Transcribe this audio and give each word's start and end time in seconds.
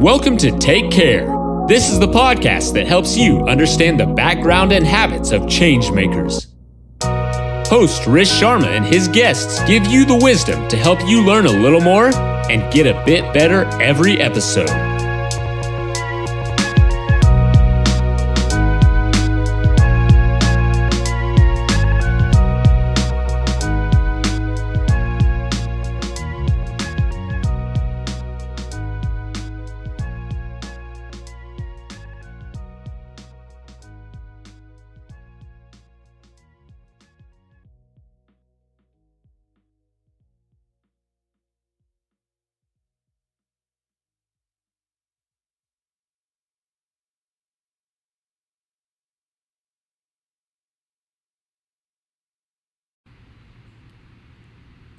Welcome 0.00 0.36
to 0.38 0.56
Take 0.58 0.90
Care. 0.90 1.24
This 1.66 1.90
is 1.90 1.98
the 1.98 2.06
podcast 2.06 2.74
that 2.74 2.86
helps 2.86 3.16
you 3.16 3.46
understand 3.46 3.98
the 3.98 4.04
background 4.06 4.70
and 4.72 4.86
habits 4.86 5.32
of 5.32 5.42
changemakers. 5.42 6.48
Host 7.66 8.06
Rish 8.06 8.30
Sharma 8.30 8.66
and 8.66 8.84
his 8.84 9.08
guests 9.08 9.58
give 9.66 9.86
you 9.86 10.04
the 10.04 10.18
wisdom 10.22 10.68
to 10.68 10.76
help 10.76 11.00
you 11.08 11.22
learn 11.22 11.46
a 11.46 11.50
little 11.50 11.80
more 11.80 12.14
and 12.14 12.70
get 12.70 12.86
a 12.86 13.02
bit 13.06 13.32
better 13.32 13.64
every 13.80 14.20
episode. 14.20 14.85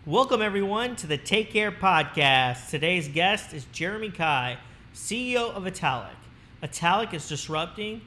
Welcome, 0.08 0.42
everyone, 0.42 0.96
to 0.98 1.08
the 1.08 1.18
Take 1.18 1.52
Care 1.52 1.70
podcast. 1.70 2.70
Today's 2.70 3.10
guest 3.10 3.54
is 3.54 3.66
Jeremy 3.74 4.10
Cai, 4.10 4.58
CEO 4.94 5.54
of 5.54 5.68
Italic. 5.68 6.16
Italic 6.64 7.14
is 7.14 7.28
disrupting 7.28 8.00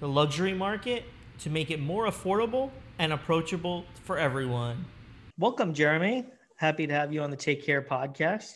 the 0.00 0.08
luxury 0.08 0.54
market 0.54 1.04
to 1.38 1.48
make 1.48 1.70
it 1.70 1.78
more 1.78 2.06
affordable 2.06 2.72
and 2.98 3.12
approachable 3.12 3.84
for 4.02 4.18
everyone. 4.18 4.84
Welcome, 5.38 5.72
Jeremy. 5.72 6.26
Happy 6.56 6.84
to 6.84 6.92
have 6.92 7.12
you 7.12 7.22
on 7.22 7.30
the 7.30 7.36
Take 7.36 7.64
Care 7.64 7.80
podcast. 7.80 8.54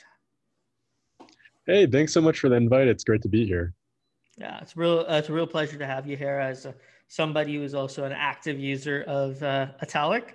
Hey, 1.67 1.87
thanks 1.87 2.13
so 2.13 2.21
much 2.21 2.41
for 2.41 2.49
the 2.49 2.57
invite. 2.57 2.89
It's 2.89 3.05
great 3.05 3.23
to 3.23 3.29
be 3.29 3.47
here. 3.47 3.73
Yeah, 4.37 4.59
it's 4.61 4.77
real. 4.77 5.07
Uh, 5.09 5.19
it's 5.19 5.29
a 5.29 5.33
real 5.33 5.47
pleasure 5.47 5.79
to 5.79 5.87
have 5.87 6.09
you 6.09 6.17
here 6.17 6.41
as 6.41 6.67
uh, 6.67 6.73
somebody 7.07 7.55
who 7.55 7.63
is 7.63 7.73
also 7.73 8.03
an 8.03 8.13
active 8.13 8.59
user 8.59 9.05
of 9.07 9.41
uh, 9.45 9.69
Italic. 9.81 10.35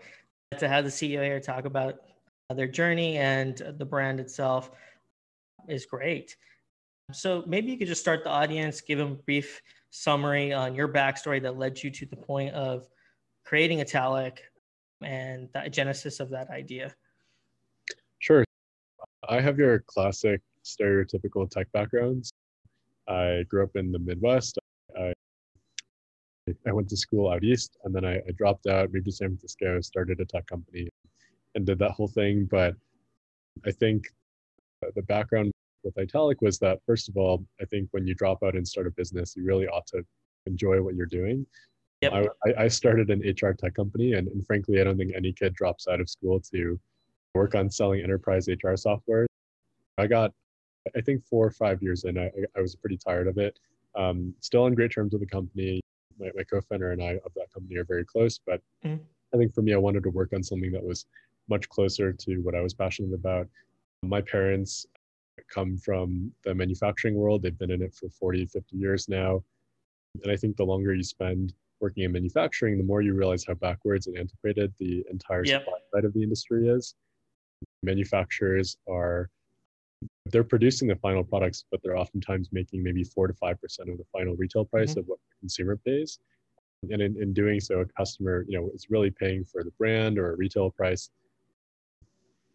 To 0.57 0.69
have 0.69 0.85
the 0.85 0.89
CEO 0.89 1.21
here 1.21 1.41
talk 1.41 1.65
about 1.65 2.04
their 2.53 2.67
journey 2.67 3.17
and 3.17 3.57
the 3.77 3.85
brand 3.85 4.19
itself 4.19 4.71
is 5.67 5.85
great. 5.85 6.35
So 7.11 7.43
maybe 7.47 7.71
you 7.71 7.77
could 7.77 7.87
just 7.87 8.01
start 8.01 8.23
the 8.23 8.29
audience, 8.29 8.81
give 8.81 8.99
them 8.99 9.11
a 9.13 9.15
brief 9.15 9.61
summary 9.89 10.53
on 10.53 10.75
your 10.75 10.87
backstory 10.87 11.41
that 11.41 11.57
led 11.57 11.81
you 11.81 11.89
to 11.89 12.05
the 12.05 12.15
point 12.15 12.53
of 12.53 12.87
creating 13.43 13.81
Italic 13.81 14.43
and 15.01 15.49
the 15.53 15.69
genesis 15.69 16.19
of 16.19 16.29
that 16.29 16.49
idea. 16.49 16.93
Sure. 18.19 18.43
I 19.27 19.39
have 19.41 19.57
your 19.57 19.79
classic 19.79 20.41
stereotypical 20.63 21.49
tech 21.49 21.71
backgrounds. 21.71 22.31
I 23.07 23.43
grew 23.49 23.63
up 23.63 23.75
in 23.75 23.91
the 23.91 23.99
Midwest. 23.99 24.57
I, 24.99 25.13
I 26.67 26.71
went 26.71 26.89
to 26.89 26.97
school 26.97 27.29
out 27.29 27.43
east 27.43 27.77
and 27.83 27.93
then 27.93 28.05
I, 28.05 28.17
I 28.17 28.31
dropped 28.35 28.67
out, 28.67 28.93
moved 28.93 29.05
to 29.05 29.11
San 29.11 29.29
Francisco, 29.29 29.79
started 29.81 30.19
a 30.19 30.25
tech 30.25 30.45
company, 30.47 30.89
and 31.55 31.65
did 31.65 31.79
that 31.79 31.91
whole 31.91 32.07
thing. 32.07 32.47
But 32.49 32.75
I 33.65 33.71
think 33.71 34.05
the 34.95 35.01
background 35.01 35.51
with 35.83 35.97
Italic 35.97 36.41
was 36.41 36.59
that, 36.59 36.79
first 36.85 37.09
of 37.09 37.17
all, 37.17 37.45
I 37.61 37.65
think 37.65 37.87
when 37.91 38.05
you 38.05 38.13
drop 38.13 38.43
out 38.43 38.55
and 38.55 38.67
start 38.67 38.87
a 38.87 38.91
business, 38.91 39.35
you 39.35 39.45
really 39.45 39.67
ought 39.67 39.87
to 39.87 40.03
enjoy 40.45 40.81
what 40.81 40.95
you're 40.95 41.05
doing. 41.05 41.45
Yep. 42.01 42.27
I, 42.45 42.63
I 42.63 42.67
started 42.67 43.09
an 43.09 43.21
HR 43.21 43.53
tech 43.53 43.73
company, 43.73 44.13
and, 44.13 44.27
and 44.27 44.45
frankly, 44.45 44.81
I 44.81 44.83
don't 44.83 44.97
think 44.97 45.13
any 45.15 45.31
kid 45.31 45.53
drops 45.53 45.87
out 45.87 46.01
of 46.01 46.09
school 46.09 46.39
to 46.51 46.79
work 47.33 47.55
on 47.55 47.69
selling 47.69 48.01
enterprise 48.01 48.47
HR 48.47 48.75
software. 48.75 49.25
I 49.97 50.07
got, 50.07 50.31
I 50.95 51.01
think, 51.01 51.23
four 51.25 51.45
or 51.45 51.51
five 51.51 51.81
years 51.81 52.03
in, 52.03 52.17
I, 52.17 52.29
I 52.55 52.61
was 52.61 52.75
pretty 52.75 52.97
tired 52.97 53.27
of 53.27 53.37
it. 53.37 53.57
Um, 53.95 54.33
still 54.41 54.63
on 54.63 54.73
great 54.73 54.91
terms 54.91 55.13
with 55.13 55.21
the 55.21 55.27
company. 55.27 55.79
My, 56.19 56.31
my 56.35 56.43
co-founder 56.43 56.91
and 56.91 57.01
I 57.01 57.11
of 57.25 57.33
that 57.35 57.51
company 57.53 57.77
are 57.77 57.85
very 57.85 58.05
close, 58.05 58.39
but 58.45 58.61
mm. 58.85 58.99
I 59.33 59.37
think 59.37 59.53
for 59.53 59.61
me, 59.61 59.73
I 59.73 59.77
wanted 59.77 60.03
to 60.03 60.09
work 60.09 60.31
on 60.33 60.43
something 60.43 60.71
that 60.71 60.83
was 60.83 61.05
much 61.49 61.67
closer 61.69 62.11
to 62.11 62.37
what 62.37 62.55
I 62.55 62.61
was 62.61 62.73
passionate 62.73 63.13
about. 63.13 63.47
My 64.03 64.21
parents 64.21 64.85
come 65.49 65.77
from 65.77 66.31
the 66.43 66.53
manufacturing 66.53 67.15
world. 67.15 67.41
They've 67.41 67.57
been 67.57 67.71
in 67.71 67.81
it 67.81 67.93
for 67.93 68.09
40, 68.09 68.45
50 68.45 68.77
years 68.77 69.09
now. 69.09 69.43
And 70.23 70.31
I 70.31 70.35
think 70.37 70.55
the 70.55 70.63
longer 70.63 70.93
you 70.93 71.03
spend 71.03 71.53
working 71.81 72.03
in 72.03 72.11
manufacturing, 72.11 72.77
the 72.77 72.83
more 72.83 73.01
you 73.01 73.13
realize 73.13 73.45
how 73.45 73.53
backwards 73.55 74.07
and 74.07 74.17
antiquated 74.17 74.73
the 74.79 75.03
entire 75.11 75.45
yep. 75.45 75.61
supply 75.61 75.79
side 75.93 76.05
of 76.05 76.13
the 76.13 76.23
industry 76.23 76.67
is. 76.67 76.95
Manufacturers 77.83 78.77
are 78.89 79.29
they're 80.27 80.43
producing 80.43 80.87
the 80.87 80.95
final 80.97 81.23
products, 81.23 81.65
but 81.71 81.79
they're 81.83 81.97
oftentimes 81.97 82.49
making 82.51 82.83
maybe 82.83 83.03
four 83.03 83.27
to 83.27 83.33
five 83.33 83.59
percent 83.61 83.89
of 83.89 83.97
the 83.97 84.03
final 84.11 84.35
retail 84.35 84.65
price 84.65 84.91
mm-hmm. 84.91 84.99
of 85.01 85.07
what 85.07 85.19
the 85.29 85.39
consumer 85.39 85.77
pays. 85.85 86.19
And 86.91 87.01
in, 87.01 87.21
in 87.21 87.33
doing 87.33 87.59
so, 87.59 87.79
a 87.79 87.85
customer, 87.85 88.45
you 88.47 88.59
know, 88.59 88.69
is 88.73 88.87
really 88.89 89.09
paying 89.09 89.43
for 89.43 89.63
the 89.63 89.71
brand 89.71 90.19
or 90.19 90.33
a 90.33 90.35
retail 90.35 90.69
price 90.69 91.09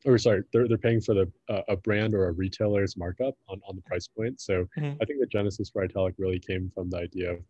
or 0.06 0.18
sorry, 0.18 0.42
they're, 0.52 0.66
they're 0.66 0.78
paying 0.78 1.00
for 1.00 1.14
the 1.14 1.30
uh, 1.48 1.62
a 1.68 1.76
brand 1.76 2.14
or 2.14 2.28
a 2.28 2.32
retailer's 2.32 2.96
markup 2.96 3.34
on, 3.48 3.60
on 3.68 3.76
the 3.76 3.82
price 3.82 4.08
point. 4.08 4.40
So 4.40 4.66
mm-hmm. 4.78 4.94
I 5.00 5.04
think 5.04 5.20
the 5.20 5.26
genesis 5.26 5.70
for 5.70 5.82
Italic 5.82 6.14
really 6.18 6.38
came 6.38 6.70
from 6.74 6.88
the 6.90 6.98
idea 6.98 7.32
of 7.32 7.40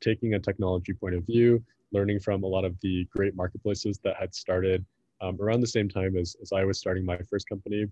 taking 0.00 0.34
a 0.34 0.38
technology 0.38 0.92
point 0.92 1.14
of 1.14 1.24
view, 1.24 1.62
learning 1.92 2.20
from 2.20 2.42
a 2.42 2.46
lot 2.46 2.64
of 2.64 2.78
the 2.80 3.06
great 3.10 3.34
marketplaces 3.34 3.98
that 4.04 4.16
had 4.16 4.34
started 4.34 4.84
um, 5.20 5.38
around 5.40 5.60
the 5.60 5.66
same 5.66 5.88
time 5.88 6.16
as, 6.16 6.36
as 6.42 6.52
I 6.52 6.64
was 6.64 6.78
starting 6.78 7.04
my 7.04 7.18
first 7.28 7.48
company. 7.48 7.86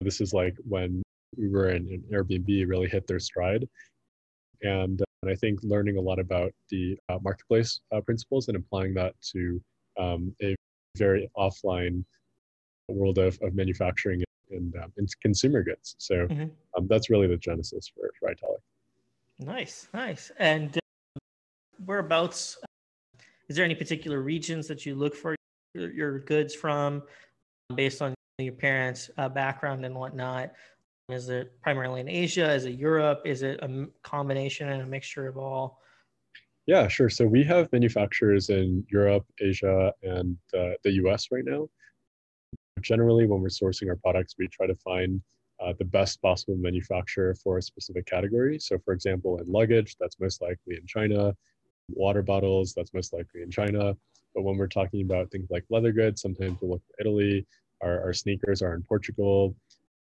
This 0.00 0.20
is 0.20 0.32
like 0.32 0.56
when 0.66 1.02
Uber 1.36 1.70
and, 1.70 1.88
and 1.88 2.02
Airbnb 2.04 2.68
really 2.68 2.88
hit 2.88 3.06
their 3.06 3.18
stride. 3.18 3.68
And, 4.62 5.00
uh, 5.00 5.04
and 5.22 5.32
I 5.32 5.34
think 5.34 5.60
learning 5.62 5.96
a 5.96 6.00
lot 6.00 6.18
about 6.18 6.52
the 6.70 6.96
uh, 7.08 7.18
marketplace 7.22 7.80
uh, 7.92 8.00
principles 8.00 8.48
and 8.48 8.56
applying 8.56 8.94
that 8.94 9.14
to 9.32 9.60
um, 9.98 10.34
a 10.42 10.54
very 10.96 11.28
offline 11.36 12.04
world 12.92 13.18
of, 13.18 13.38
of 13.42 13.54
manufacturing 13.54 14.22
and, 14.50 14.74
um, 14.76 14.92
and 14.96 15.08
consumer 15.20 15.62
goods. 15.62 15.94
So 15.98 16.26
mm-hmm. 16.26 16.46
um, 16.76 16.86
that's 16.88 17.10
really 17.10 17.26
the 17.26 17.36
genesis 17.36 17.90
for, 17.94 18.10
for 18.18 18.30
Italic. 18.30 18.60
Nice, 19.38 19.88
nice. 19.94 20.32
And 20.38 20.76
uh, 20.76 21.20
whereabouts, 21.84 22.58
is 23.48 23.56
there 23.56 23.64
any 23.64 23.74
particular 23.74 24.20
regions 24.20 24.66
that 24.68 24.84
you 24.84 24.94
look 24.94 25.14
for 25.14 25.36
your, 25.74 25.92
your 25.92 26.18
goods 26.20 26.54
from 26.54 27.02
based 27.74 28.02
on 28.02 28.14
your 28.38 28.54
parents' 28.54 29.10
uh, 29.18 29.28
background 29.28 29.84
and 29.84 29.94
whatnot? 29.94 30.52
Is 31.08 31.28
it 31.28 31.58
primarily 31.62 32.00
in 32.00 32.08
Asia? 32.08 32.52
Is 32.52 32.66
it 32.66 32.74
Europe? 32.74 33.22
Is 33.24 33.42
it 33.42 33.60
a 33.62 33.86
combination 34.02 34.68
and 34.68 34.82
a 34.82 34.86
mixture 34.86 35.26
of 35.26 35.38
all? 35.38 35.80
Yeah, 36.66 36.86
sure. 36.86 37.08
So 37.08 37.26
we 37.26 37.42
have 37.44 37.72
manufacturers 37.72 38.50
in 38.50 38.84
Europe, 38.90 39.24
Asia, 39.40 39.90
and 40.02 40.36
uh, 40.52 40.72
the 40.84 40.92
US 41.04 41.28
right 41.30 41.44
now 41.46 41.68
generally 42.78 43.26
when 43.26 43.40
we're 43.40 43.48
sourcing 43.48 43.88
our 43.88 43.96
products, 43.96 44.34
we 44.38 44.48
try 44.48 44.66
to 44.66 44.74
find 44.76 45.20
uh, 45.60 45.72
the 45.78 45.84
best 45.84 46.20
possible 46.22 46.56
manufacturer 46.56 47.34
for 47.34 47.58
a 47.58 47.62
specific 47.62 48.06
category. 48.06 48.58
So 48.58 48.78
for 48.84 48.94
example, 48.94 49.38
in 49.38 49.46
luggage, 49.50 49.96
that's 49.98 50.20
most 50.20 50.40
likely 50.40 50.76
in 50.76 50.86
China. 50.86 51.34
Water 51.90 52.22
bottles, 52.22 52.74
that's 52.74 52.94
most 52.94 53.12
likely 53.12 53.42
in 53.42 53.50
China. 53.50 53.96
But 54.34 54.42
when 54.42 54.56
we're 54.56 54.68
talking 54.68 55.02
about 55.02 55.30
things 55.30 55.48
like 55.50 55.64
leather 55.70 55.92
goods, 55.92 56.22
sometimes 56.22 56.58
we'll 56.60 56.72
look 56.72 56.82
at 56.98 57.06
Italy. 57.06 57.46
Our, 57.80 58.00
our 58.02 58.12
sneakers 58.12 58.62
are 58.62 58.74
in 58.74 58.82
Portugal. 58.82 59.56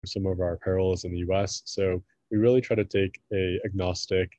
Some 0.05 0.25
of 0.25 0.41
our 0.41 0.53
apparel 0.53 0.93
is 0.93 1.05
in 1.05 1.11
the 1.11 1.19
US. 1.31 1.63
So 1.65 2.03
we 2.29 2.37
really 2.37 2.61
try 2.61 2.75
to 2.75 2.85
take 2.85 3.19
a 3.33 3.59
agnostic, 3.65 4.29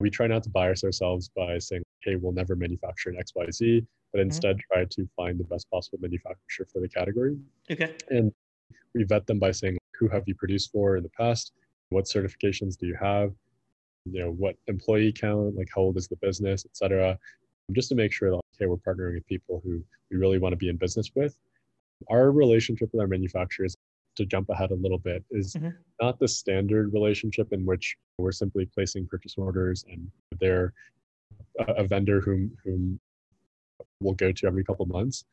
we 0.00 0.10
try 0.10 0.26
not 0.26 0.42
to 0.44 0.50
bias 0.50 0.84
ourselves 0.84 1.30
by 1.34 1.58
saying, 1.58 1.82
hey, 2.02 2.16
we'll 2.16 2.32
never 2.32 2.54
manufacture 2.54 3.10
an 3.10 3.16
XYZ 3.16 3.86
but 4.12 4.18
mm-hmm. 4.18 4.28
instead 4.28 4.56
mm-hmm. 4.56 4.72
try 4.74 4.84
to 4.84 5.08
find 5.16 5.38
the 5.38 5.44
best 5.44 5.70
possible 5.70 5.98
manufacturer 6.00 6.66
for 6.72 6.80
the 6.80 6.88
category. 6.88 7.36
Okay. 7.70 7.94
And 8.10 8.32
we 8.94 9.04
vet 9.04 9.26
them 9.26 9.38
by 9.38 9.52
saying, 9.52 9.78
who 9.98 10.08
have 10.08 10.24
you 10.26 10.34
produced 10.34 10.70
for 10.72 10.96
in 10.96 11.02
the 11.02 11.10
past? 11.10 11.52
What 11.90 12.04
certifications 12.04 12.76
do 12.76 12.86
you 12.86 12.96
have? 13.00 13.32
You 14.04 14.20
know, 14.20 14.30
what 14.30 14.56
employee 14.66 15.12
count, 15.12 15.56
like 15.56 15.68
how 15.74 15.82
old 15.82 15.96
is 15.96 16.08
the 16.08 16.16
business, 16.16 16.64
et 16.64 16.76
cetera, 16.76 17.18
just 17.72 17.88
to 17.90 17.94
make 17.94 18.12
sure 18.12 18.30
that, 18.30 18.40
okay, 18.56 18.66
we're 18.66 18.76
partnering 18.76 19.14
with 19.14 19.26
people 19.26 19.60
who 19.64 19.82
we 20.10 20.16
really 20.16 20.38
want 20.38 20.52
to 20.52 20.56
be 20.56 20.68
in 20.68 20.76
business 20.76 21.10
with. 21.14 21.36
Our 22.08 22.30
relationship 22.30 22.90
with 22.92 23.00
our 23.00 23.08
manufacturers, 23.08 23.76
to 24.16 24.24
jump 24.24 24.48
ahead 24.48 24.70
a 24.70 24.74
little 24.74 24.98
bit, 24.98 25.24
is 25.30 25.54
mm-hmm. 25.54 25.68
not 26.00 26.18
the 26.18 26.28
standard 26.28 26.92
relationship 26.92 27.52
in 27.52 27.66
which 27.66 27.96
we're 28.18 28.32
simply 28.32 28.66
placing 28.66 29.06
purchase 29.06 29.34
orders 29.36 29.84
and 29.90 30.10
they're 30.40 30.72
a 31.58 31.84
vendor 31.84 32.20
whom 32.20 32.50
whom 32.64 32.98
we'll 34.00 34.14
go 34.14 34.32
to 34.32 34.46
every 34.46 34.64
couple 34.64 34.86
months. 34.86 35.24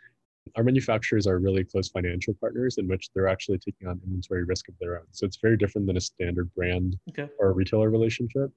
our 0.55 0.63
manufacturers 0.63 1.25
are 1.25 1.39
really 1.39 1.63
close 1.63 1.89
financial 1.89 2.31
partners 2.35 2.77
in 2.77 2.87
which 2.87 3.09
they're 3.13 3.27
actually 3.27 3.57
taking 3.57 3.87
on 3.87 3.99
inventory 4.05 4.43
risk 4.43 4.67
of 4.69 4.75
their 4.79 4.97
own. 4.99 5.05
So 5.11 5.25
it's 5.25 5.37
very 5.37 5.57
different 5.57 5.87
than 5.87 5.97
a 5.97 6.01
standard 6.01 6.53
brand 6.53 6.99
Okay. 7.09 7.27
or 7.39 7.47
a 7.49 7.51
retailer 7.51 7.89
relationship. 7.89 8.51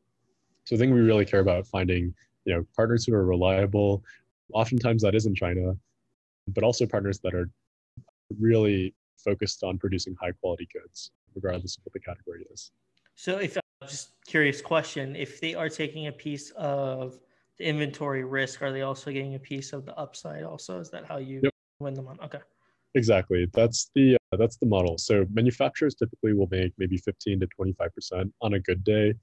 So 0.64 0.76
I 0.76 0.78
think 0.78 0.92
we 0.92 1.00
really 1.00 1.24
care 1.24 1.40
about 1.40 1.66
finding, 1.66 2.14
you 2.44 2.54
know, 2.54 2.66
partners 2.76 3.06
who 3.06 3.14
are 3.14 3.24
reliable. 3.24 4.04
Oftentimes 4.52 5.00
that 5.02 5.14
is 5.14 5.24
in 5.24 5.34
China, 5.34 5.74
but 6.48 6.62
also 6.62 6.84
partners 6.84 7.20
that 7.20 7.34
are 7.34 7.48
really 8.38 8.94
focused 9.16 9.62
on 9.64 9.78
producing 9.78 10.14
high 10.20 10.32
quality 10.32 10.68
goods, 10.70 11.10
regardless 11.34 11.78
of 11.78 11.84
what 11.86 11.94
the 11.94 12.00
category 12.00 12.44
is. 12.52 12.70
So 13.14 13.38
if 13.38 13.56
uh, 13.56 13.60
just 13.86 14.10
curious 14.26 14.60
question, 14.60 15.16
if 15.16 15.40
they 15.40 15.54
are 15.54 15.70
taking 15.70 16.08
a 16.08 16.12
piece 16.12 16.50
of 16.50 17.18
the 17.58 17.64
inventory 17.64 18.24
risk, 18.24 18.62
are 18.62 18.72
they 18.72 18.82
also 18.82 19.10
getting 19.10 19.34
a 19.34 19.38
piece 19.38 19.72
of 19.72 19.84
the 19.84 19.96
upside 19.98 20.44
also? 20.44 20.80
Is 20.80 20.90
that 20.90 21.06
how 21.06 21.18
you 21.18 21.40
Yep. 21.42 21.52
win 21.80 21.94
them 21.94 22.06
on? 22.06 22.20
Okay. 22.20 22.40
Exactly. 22.94 23.46
That's 23.52 23.90
the 23.94 24.16
uh, 24.32 24.36
that's 24.36 24.56
the 24.56 24.66
model. 24.66 24.96
So 24.98 25.26
manufacturers 25.30 25.94
typically 25.94 26.32
will 26.32 26.48
make 26.50 26.72
maybe 26.78 26.96
15 26.96 27.40
to 27.40 27.46
25 27.46 27.94
percent 27.94 28.34
on 28.40 28.54
a 28.54 28.60
good 28.60 28.82
day 28.84 29.14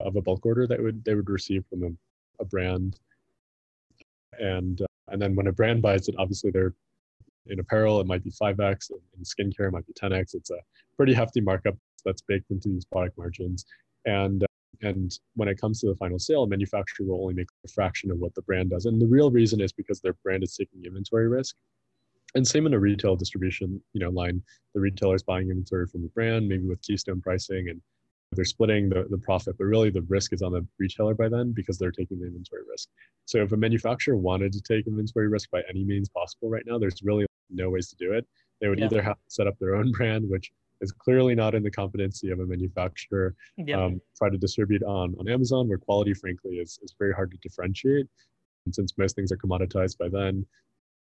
of 0.00 0.16
a 0.16 0.22
bulk 0.22 0.44
order 0.44 0.66
that 0.66 0.82
would 0.82 1.04
they 1.04 1.14
would 1.14 1.30
receive 1.30 1.64
from 1.70 1.82
a, 1.84 2.42
a 2.42 2.44
brand, 2.44 2.98
and 4.38 4.82
uh, 4.82 4.86
and 5.08 5.20
then 5.20 5.34
when 5.36 5.46
a 5.46 5.52
brand 5.52 5.82
buys 5.82 6.08
it, 6.08 6.14
obviously 6.18 6.50
they're 6.50 6.74
in 7.46 7.60
apparel 7.60 8.00
it 8.00 8.06
might 8.06 8.24
be 8.24 8.30
5x, 8.30 8.90
in 8.90 9.22
skincare 9.22 9.68
it 9.68 9.72
might 9.72 9.86
be 9.86 9.92
10x. 9.92 10.34
It's 10.34 10.50
a 10.50 10.58
pretty 10.96 11.14
hefty 11.14 11.40
markup 11.40 11.76
that's 12.04 12.22
baked 12.22 12.50
into 12.50 12.68
these 12.68 12.84
product 12.84 13.16
margins, 13.16 13.66
and 14.04 14.44
and 14.82 15.18
when 15.34 15.48
it 15.48 15.60
comes 15.60 15.80
to 15.80 15.86
the 15.86 15.96
final 15.96 16.18
sale, 16.18 16.44
a 16.44 16.48
manufacturer 16.48 17.06
will 17.06 17.22
only 17.22 17.34
make 17.34 17.48
a 17.64 17.68
fraction 17.68 18.10
of 18.10 18.18
what 18.18 18.34
the 18.34 18.42
brand 18.42 18.70
does, 18.70 18.86
and 18.86 19.00
the 19.00 19.06
real 19.06 19.30
reason 19.30 19.60
is 19.60 19.72
because 19.72 20.00
their 20.00 20.14
brand 20.24 20.42
is 20.42 20.54
taking 20.56 20.84
inventory 20.84 21.28
risk. 21.28 21.56
And 22.34 22.46
same 22.46 22.66
in 22.66 22.74
a 22.74 22.78
retail 22.78 23.16
distribution 23.16 23.80
you 23.92 24.00
know 24.00 24.10
line. 24.10 24.42
The 24.74 24.80
retailer 24.80 25.14
is 25.14 25.22
buying 25.22 25.48
inventory 25.48 25.86
from 25.86 26.02
the 26.02 26.08
brand 26.08 26.48
maybe 26.48 26.66
with 26.66 26.82
keystone 26.82 27.20
pricing 27.20 27.68
and 27.70 27.80
they're 28.32 28.44
splitting 28.44 28.88
the, 28.90 29.06
the 29.08 29.18
profit 29.18 29.56
but 29.56 29.64
really 29.64 29.88
the 29.88 30.02
risk 30.02 30.32
is 30.32 30.42
on 30.42 30.52
the 30.52 30.66
retailer 30.78 31.14
by 31.14 31.28
then 31.28 31.52
because 31.52 31.78
they're 31.78 31.92
taking 31.92 32.18
the 32.18 32.26
inventory 32.26 32.62
risk. 32.68 32.88
So 33.24 33.42
if 33.42 33.52
a 33.52 33.56
manufacturer 33.56 34.16
wanted 34.16 34.52
to 34.52 34.60
take 34.60 34.86
inventory 34.86 35.28
risk 35.28 35.50
by 35.50 35.62
any 35.70 35.84
means 35.84 36.08
possible 36.08 36.50
right 36.50 36.64
now 36.66 36.78
there's 36.78 37.02
really 37.02 37.24
no 37.48 37.70
ways 37.70 37.88
to 37.88 37.96
do 37.96 38.12
it. 38.12 38.26
They 38.60 38.68
would 38.68 38.80
Yeah. 38.80 38.86
either 38.86 39.02
have 39.02 39.16
to 39.16 39.30
set 39.30 39.46
up 39.46 39.58
their 39.58 39.76
own 39.76 39.90
brand 39.96 40.28
which 40.28 40.52
is 40.80 40.92
clearly 40.92 41.34
not 41.34 41.54
in 41.54 41.62
the 41.62 41.70
competency 41.70 42.30
of 42.30 42.40
a 42.40 42.46
manufacturer 42.46 43.34
Yeah. 43.56 43.82
um, 43.84 44.00
try 44.16 44.30
to 44.30 44.38
distribute 44.38 44.82
on 44.82 45.14
on 45.18 45.28
Amazon, 45.28 45.68
where 45.68 45.78
quality, 45.78 46.14
frankly, 46.14 46.56
is 46.56 46.78
is 46.82 46.94
very 46.98 47.12
hard 47.12 47.30
to 47.32 47.38
differentiate, 47.38 48.06
and 48.66 48.74
since 48.74 48.96
most 48.98 49.16
things 49.16 49.32
are 49.32 49.36
commoditized 49.36 49.98
by 49.98 50.08
then. 50.08 50.46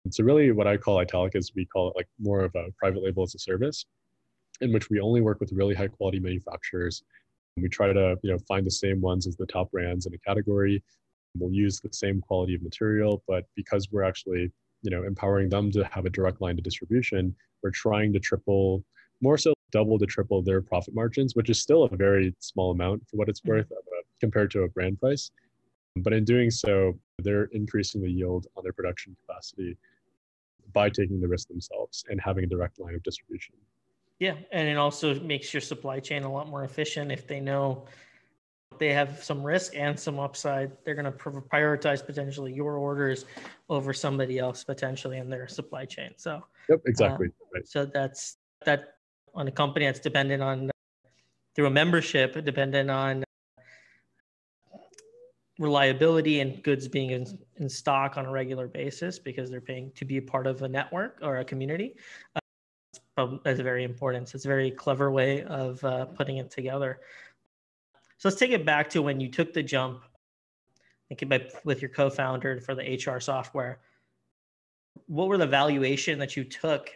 And 0.04 0.12
so 0.14 0.24
really, 0.24 0.50
what 0.52 0.66
I 0.66 0.76
call 0.76 0.98
Italic 0.98 1.34
is 1.36 1.52
we 1.54 1.64
call 1.64 1.90
it 1.90 1.96
like 1.96 2.08
more 2.18 2.40
of 2.40 2.54
a 2.54 2.66
private 2.78 3.02
label 3.02 3.22
as 3.22 3.34
a 3.34 3.38
service, 3.38 3.86
in 4.60 4.72
which 4.72 4.90
we 4.90 5.00
only 5.00 5.20
work 5.20 5.40
with 5.40 5.52
really 5.52 5.74
high 5.74 5.88
quality 5.88 6.18
manufacturers. 6.20 7.02
And 7.56 7.62
we 7.62 7.68
try 7.68 7.92
to 7.92 8.16
you 8.22 8.30
know 8.32 8.38
find 8.48 8.66
the 8.66 8.70
same 8.70 9.00
ones 9.00 9.26
as 9.26 9.36
the 9.36 9.46
top 9.46 9.70
brands 9.70 10.06
in 10.06 10.14
a 10.14 10.18
category. 10.18 10.82
We'll 11.38 11.52
use 11.52 11.80
the 11.80 11.88
same 11.92 12.20
quality 12.20 12.54
of 12.54 12.62
material, 12.62 13.22
but 13.26 13.44
because 13.56 13.88
we're 13.90 14.02
actually 14.04 14.52
you 14.82 14.90
know 14.90 15.04
empowering 15.04 15.48
them 15.48 15.70
to 15.72 15.84
have 15.84 16.04
a 16.04 16.10
direct 16.10 16.40
line 16.42 16.56
to 16.56 16.62
distribution, 16.62 17.34
we're 17.62 17.70
trying 17.70 18.12
to 18.12 18.18
triple, 18.20 18.84
more 19.22 19.38
so 19.38 19.54
double 19.72 19.98
to 19.98 20.06
triple 20.06 20.42
their 20.42 20.62
profit 20.62 20.94
margins, 20.94 21.34
which 21.34 21.50
is 21.50 21.60
still 21.60 21.84
a 21.84 21.96
very 21.96 22.34
small 22.38 22.70
amount 22.70 23.08
for 23.08 23.16
what 23.16 23.28
it's 23.28 23.40
Mhm. 23.40 23.48
worth 23.48 23.72
uh, 23.72 23.76
compared 24.20 24.50
to 24.52 24.62
a 24.62 24.68
brand 24.68 25.00
price. 25.00 25.32
But 25.96 26.12
in 26.12 26.24
doing 26.24 26.50
so, 26.50 26.98
they're 27.18 27.44
increasing 27.46 28.00
the 28.02 28.10
yield 28.10 28.46
on 28.56 28.62
their 28.62 28.72
production 28.72 29.16
capacity 29.26 29.76
by 30.72 30.88
taking 30.88 31.20
the 31.20 31.28
risk 31.28 31.48
themselves 31.48 32.04
and 32.08 32.20
having 32.20 32.44
a 32.44 32.46
direct 32.46 32.78
line 32.78 32.94
of 32.94 33.02
distribution. 33.02 33.56
Yeah, 34.20 34.36
and 34.52 34.68
it 34.68 34.76
also 34.76 35.18
makes 35.20 35.52
your 35.52 35.60
supply 35.60 35.98
chain 35.98 36.22
a 36.22 36.32
lot 36.32 36.48
more 36.48 36.64
efficient 36.64 37.10
if 37.10 37.26
they 37.26 37.40
know 37.40 37.86
they 38.78 38.92
have 38.92 39.22
some 39.22 39.42
risk 39.42 39.76
and 39.76 39.98
some 39.98 40.18
upside. 40.18 40.72
They're 40.84 40.94
going 40.94 41.04
to 41.04 41.12
prioritize 41.12 42.04
potentially 42.04 42.52
your 42.54 42.76
orders 42.76 43.26
over 43.68 43.92
somebody 43.92 44.38
else 44.38 44.64
potentially 44.64 45.18
in 45.18 45.28
their 45.28 45.48
supply 45.48 45.84
chain. 45.84 46.12
So, 46.16 46.42
Yep, 46.68 46.82
exactly. 46.86 47.28
right. 47.52 47.66
so 47.66 47.84
that's 47.84 48.38
that 48.64 48.94
on 49.34 49.48
a 49.48 49.52
company 49.52 49.86
that's 49.86 50.00
dependent 50.00 50.42
on 50.42 50.70
through 51.54 51.66
a 51.66 51.70
membership, 51.70 52.44
dependent 52.44 52.90
on 52.90 53.24
reliability 55.58 56.40
and 56.40 56.62
goods 56.62 56.88
being 56.88 57.10
in, 57.10 57.38
in 57.56 57.68
stock 57.68 58.16
on 58.16 58.26
a 58.26 58.30
regular 58.30 58.66
basis 58.66 59.18
because 59.18 59.50
they're 59.50 59.60
paying 59.60 59.92
to 59.94 60.04
be 60.04 60.16
a 60.16 60.22
part 60.22 60.46
of 60.46 60.62
a 60.62 60.68
network 60.68 61.18
or 61.22 61.38
a 61.38 61.44
community. 61.44 61.94
Uh, 63.16 63.36
that's 63.44 63.60
very 63.60 63.84
important. 63.84 64.28
So 64.28 64.36
it's 64.36 64.44
a 64.44 64.48
very 64.48 64.70
clever 64.70 65.10
way 65.10 65.42
of 65.44 65.82
uh, 65.84 66.06
putting 66.06 66.38
it 66.38 66.50
together. 66.50 67.00
So 68.16 68.28
let's 68.28 68.38
take 68.38 68.52
it 68.52 68.64
back 68.64 68.88
to 68.90 69.02
when 69.02 69.20
you 69.20 69.28
took 69.28 69.52
the 69.52 69.62
jump, 69.62 70.02
about 71.20 71.42
with 71.64 71.82
your 71.82 71.90
co-founder 71.90 72.60
for 72.62 72.74
the 72.74 72.96
HR 72.96 73.20
software. 73.20 73.80
What 75.06 75.28
were 75.28 75.36
the 75.36 75.46
valuation 75.46 76.18
that 76.18 76.36
you 76.36 76.44
took 76.44 76.88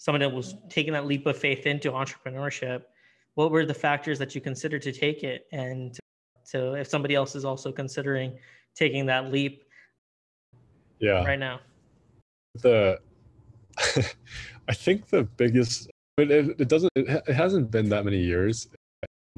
someone 0.00 0.20
that 0.20 0.32
was 0.32 0.56
taking 0.70 0.94
that 0.94 1.06
leap 1.06 1.26
of 1.26 1.36
faith 1.36 1.66
into 1.66 1.92
entrepreneurship? 1.92 2.82
What 3.34 3.50
were 3.50 3.66
the 3.66 3.74
factors 3.74 4.18
that 4.18 4.34
you 4.34 4.40
considered 4.40 4.82
to 4.82 4.92
take 4.92 5.22
it? 5.22 5.46
And 5.52 5.96
so 6.42 6.74
if 6.74 6.88
somebody 6.88 7.14
else 7.14 7.36
is 7.36 7.44
also 7.44 7.70
considering 7.70 8.36
taking 8.74 9.06
that 9.06 9.30
leap 9.30 9.62
Yeah. 10.98 11.22
right 11.24 11.38
now. 11.38 11.60
The 12.54 12.98
I 14.68 14.74
think 14.74 15.08
the 15.08 15.24
biggest, 15.24 15.90
but 16.16 16.30
it, 16.30 16.60
it 16.60 16.68
doesn't. 16.68 16.90
It, 16.96 17.22
it 17.28 17.34
hasn't 17.34 17.70
been 17.70 17.88
that 17.90 18.04
many 18.04 18.18
years. 18.18 18.68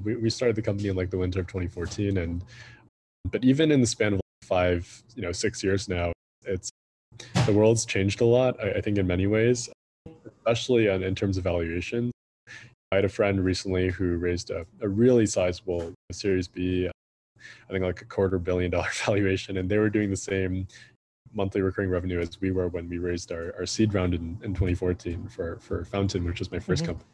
We 0.02 0.16
we 0.16 0.30
started 0.30 0.56
the 0.56 0.62
company 0.62 0.88
in 0.88 0.96
like 0.96 1.10
the 1.10 1.18
winter 1.18 1.40
of 1.40 1.46
2014, 1.48 2.16
and 2.16 2.42
but 3.30 3.44
even 3.44 3.70
in 3.70 3.80
the 3.80 3.86
span 3.86 4.14
of 4.14 4.20
like 4.20 4.48
five, 4.48 5.02
you 5.14 5.22
know, 5.22 5.32
six 5.32 5.62
years 5.62 5.88
now, 5.88 6.12
it's 6.44 6.70
the 7.46 7.52
world's 7.52 7.84
changed 7.84 8.20
a 8.20 8.24
lot. 8.24 8.58
I, 8.62 8.72
I 8.72 8.80
think 8.80 8.96
in 8.98 9.06
many 9.06 9.26
ways, 9.26 9.68
especially 10.46 10.88
on, 10.88 11.02
in 11.02 11.14
terms 11.14 11.36
of 11.38 11.44
valuation. 11.44 12.10
I 12.90 12.96
had 12.96 13.04
a 13.04 13.08
friend 13.08 13.42
recently 13.42 13.90
who 13.90 14.16
raised 14.16 14.50
a, 14.50 14.66
a 14.80 14.88
really 14.88 15.24
sizable 15.26 15.92
Series 16.10 16.48
B, 16.48 16.88
I 17.38 17.72
think 17.72 17.84
like 17.84 18.02
a 18.02 18.04
quarter 18.04 18.38
billion 18.38 18.70
dollar 18.70 18.88
valuation, 19.06 19.56
and 19.56 19.68
they 19.68 19.78
were 19.78 19.88
doing 19.90 20.10
the 20.10 20.16
same 20.16 20.66
monthly 21.32 21.62
recurring 21.62 21.88
revenue 21.88 22.20
as 22.20 22.38
we 22.40 22.50
were 22.50 22.68
when 22.68 22.88
we 22.88 22.98
raised 22.98 23.32
our, 23.32 23.54
our 23.58 23.64
seed 23.64 23.94
round 23.94 24.12
in, 24.14 24.38
in 24.42 24.52
2014 24.52 25.28
for, 25.28 25.58
for 25.60 25.84
Fountain, 25.86 26.24
which 26.24 26.40
was 26.40 26.50
my 26.50 26.58
1st 26.58 26.82
Mhm. 26.82 26.86
company. 26.86 27.08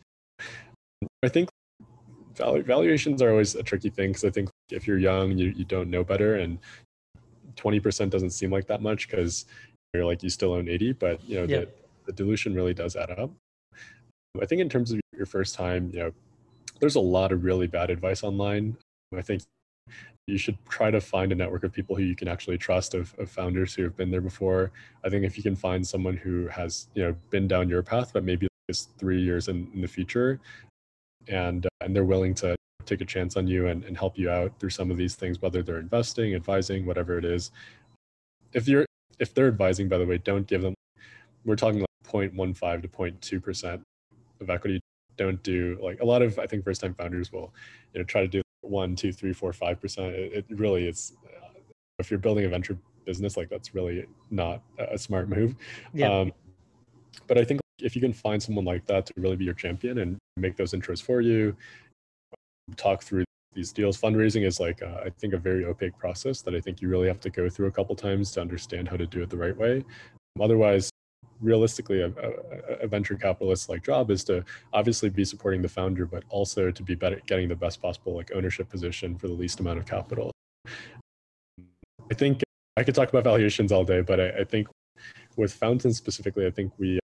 I 1.22 1.28
think 1.28 1.48
valu- 2.34 2.64
valuations 2.64 3.22
are 3.22 3.30
always 3.30 3.54
a 3.54 3.62
tricky 3.62 3.90
thing 3.90 4.10
because 4.10 4.24
I 4.24 4.30
think 4.30 4.48
if 4.72 4.88
you're 4.88 4.98
young, 4.98 5.38
you, 5.38 5.50
you 5.54 5.64
don't 5.64 5.90
know 5.90 6.02
better, 6.02 6.36
and 6.36 6.58
20% 7.54 8.10
doesn't 8.10 8.30
seem 8.30 8.50
like 8.50 8.66
that 8.66 8.82
much 8.82 9.08
because 9.08 9.46
you're 9.94 10.04
like 10.04 10.24
you 10.24 10.30
still 10.30 10.52
own 10.54 10.68
80, 10.68 10.94
but 10.94 11.22
you 11.28 11.36
know 11.36 11.44
Yeah. 11.44 11.64
The, 12.08 12.12
dilution 12.12 12.54
really 12.54 12.74
does 12.74 12.96
add 12.96 13.10
up. 13.10 13.30
I 14.40 14.46
think 14.46 14.60
in 14.60 14.68
terms 14.68 14.92
of 14.92 15.00
your 15.16 15.26
first 15.26 15.54
time, 15.54 15.90
you 15.92 16.00
know, 16.00 16.12
there's 16.80 16.96
a 16.96 17.00
lot 17.00 17.32
of 17.32 17.44
really 17.44 17.66
bad 17.66 17.90
advice 17.90 18.22
online. 18.22 18.76
I 19.16 19.22
think 19.22 19.42
you 20.26 20.36
should 20.36 20.58
try 20.68 20.90
to 20.90 21.00
find 21.00 21.32
a 21.32 21.34
network 21.34 21.64
of 21.64 21.72
people 21.72 21.96
who 21.96 22.02
you 22.02 22.14
can 22.14 22.28
actually 22.28 22.58
trust 22.58 22.94
of, 22.94 23.14
of 23.18 23.30
founders 23.30 23.74
who 23.74 23.82
have 23.82 23.96
been 23.96 24.10
there 24.10 24.20
before 24.20 24.70
i 25.04 25.08
think 25.08 25.24
if 25.24 25.38
you 25.38 25.42
can 25.42 25.56
find 25.56 25.86
someone 25.86 26.16
who 26.16 26.46
has 26.48 26.88
you 26.94 27.02
know 27.02 27.16
been 27.30 27.48
down 27.48 27.68
your 27.68 27.82
path 27.82 28.10
but 28.12 28.24
maybe 28.24 28.46
is 28.68 28.88
three 28.98 29.20
years 29.20 29.48
in, 29.48 29.66
in 29.74 29.80
the 29.80 29.88
future 29.88 30.38
and 31.28 31.66
uh, 31.66 31.68
and 31.80 31.96
they're 31.96 32.04
willing 32.04 32.34
to 32.34 32.54
take 32.84 33.00
a 33.00 33.04
chance 33.04 33.36
on 33.36 33.46
you 33.46 33.66
and, 33.66 33.84
and 33.84 33.96
help 33.96 34.18
you 34.18 34.30
out 34.30 34.52
through 34.58 34.70
some 34.70 34.90
of 34.90 34.96
these 34.96 35.14
things 35.14 35.40
whether 35.40 35.62
they're 35.62 35.78
investing 35.78 36.34
advising 36.34 36.84
whatever 36.84 37.18
it 37.18 37.24
is 37.24 37.50
if 38.52 38.68
you're 38.68 38.84
if 39.18 39.34
they're 39.34 39.48
advising 39.48 39.88
by 39.88 39.98
the 39.98 40.06
way 40.06 40.18
don't 40.18 40.46
give 40.46 40.62
them 40.62 40.74
we're 41.44 41.56
talking 41.56 41.84
0.15 42.08 42.82
to 42.82 42.88
0.2 42.88 43.42
percent 43.42 43.82
of 44.40 44.50
equity 44.50 44.80
don't 45.16 45.42
do 45.42 45.76
like 45.82 46.00
a 46.00 46.04
lot 46.04 46.22
of 46.22 46.38
i 46.38 46.46
think 46.46 46.64
first 46.64 46.80
time 46.80 46.94
founders 46.94 47.32
will 47.32 47.52
you 47.92 48.00
know 48.00 48.04
try 48.04 48.20
to 48.20 48.28
do 48.28 48.42
one, 48.68 48.96
two, 48.96 49.12
three, 49.12 49.32
four, 49.32 49.52
five 49.52 49.80
percent. 49.80 50.14
It, 50.14 50.46
it 50.48 50.58
really 50.58 50.86
is. 50.86 51.14
Uh, 51.26 51.48
if 51.98 52.10
you're 52.10 52.20
building 52.20 52.44
a 52.44 52.48
venture 52.48 52.78
business, 53.04 53.36
like 53.36 53.48
that's 53.48 53.74
really 53.74 54.06
not 54.30 54.62
a 54.78 54.94
a 54.94 54.98
smart 54.98 55.28
move. 55.28 55.54
Yeah. 55.92 56.12
Um, 56.12 56.32
but 57.26 57.38
I 57.38 57.44
think 57.44 57.60
if 57.80 57.94
you 57.94 58.00
can 58.00 58.12
find 58.12 58.42
someone 58.42 58.64
like 58.64 58.86
that 58.86 59.06
to 59.06 59.12
really 59.16 59.36
be 59.36 59.44
your 59.44 59.54
champion 59.54 59.98
and 59.98 60.18
make 60.36 60.56
those 60.56 60.72
intros 60.72 61.02
for 61.02 61.20
you, 61.20 61.56
talk 62.76 63.02
through 63.02 63.24
these 63.54 63.72
deals. 63.72 64.00
Fundraising 64.00 64.46
is 64.46 64.60
like 64.60 64.82
uh, 64.82 65.00
I 65.04 65.10
think 65.10 65.34
a 65.34 65.38
very 65.38 65.64
opaque 65.64 65.98
process 65.98 66.42
that 66.42 66.54
I 66.54 66.60
think 66.60 66.80
you 66.80 66.88
really 66.88 67.08
have 67.08 67.20
to 67.20 67.30
go 67.30 67.48
through 67.48 67.66
a 67.66 67.72
couple 67.72 67.94
times 67.96 68.30
to 68.32 68.40
understand 68.40 68.88
how 68.88 68.96
to 68.96 69.06
do 69.06 69.22
it 69.22 69.30
the 69.30 69.36
right 69.36 69.56
way. 69.56 69.84
Otherwise, 70.40 70.90
realistically, 71.40 72.00
a, 72.02 72.08
a, 72.08 72.74
a 72.82 72.86
venture 72.86 73.14
capitalist 73.14 73.68
like 73.68 73.84
job 73.84 74.10
is 74.10 74.24
to 74.24 74.44
obviously 74.72 75.08
be 75.08 75.24
supporting 75.24 75.62
the 75.62 75.68
founder, 75.68 76.06
but 76.06 76.24
also 76.28 76.70
to 76.70 76.82
be 76.82 76.94
better 76.94 77.20
getting 77.26 77.48
the 77.48 77.56
best 77.56 77.80
possible 77.80 78.14
like 78.14 78.30
ownership 78.34 78.68
position 78.68 79.16
for 79.16 79.28
the 79.28 79.34
least 79.34 79.60
amount 79.60 79.78
of 79.78 79.86
capital. 79.86 80.32
I 82.10 82.14
think 82.14 82.42
I 82.76 82.84
could 82.84 82.94
talk 82.94 83.08
about 83.08 83.24
valuations 83.24 83.72
all 83.72 83.84
day, 83.84 84.00
but 84.00 84.20
I, 84.20 84.28
I 84.40 84.44
think 84.44 84.68
with 85.36 85.52
fountain 85.52 85.92
specifically, 85.92 86.46
I 86.46 86.50
think 86.50 86.72
we 86.78 86.98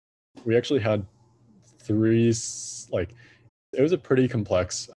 we 0.45 0.55
actually 0.57 0.79
had 0.79 1.05
three 1.79 2.33
like 2.91 3.13
it 3.73 3.81
was 3.81 3.91
a 3.91 3.97
pretty 3.97 4.27
complex 4.27 4.89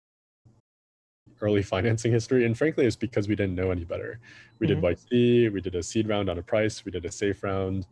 early 1.40 1.62
financing 1.62 2.12
history, 2.12 2.46
and 2.46 2.56
frankly, 2.56 2.86
it's 2.86 2.96
because 2.96 3.28
we 3.28 3.34
didn't 3.34 3.54
know 3.54 3.70
any 3.70 3.84
better. 3.84 4.20
We 4.58 4.68
mm-hmm. 4.68 4.80
did 4.80 4.96
YC, 4.96 5.52
we 5.52 5.60
did 5.60 5.74
a 5.74 5.82
seed 5.82 6.08
round 6.08 6.30
on 6.30 6.38
a 6.38 6.42
price, 6.42 6.84
we 6.84 6.92
did 6.92 7.04
a 7.04 7.10
safe 7.10 7.42
round, 7.42 7.86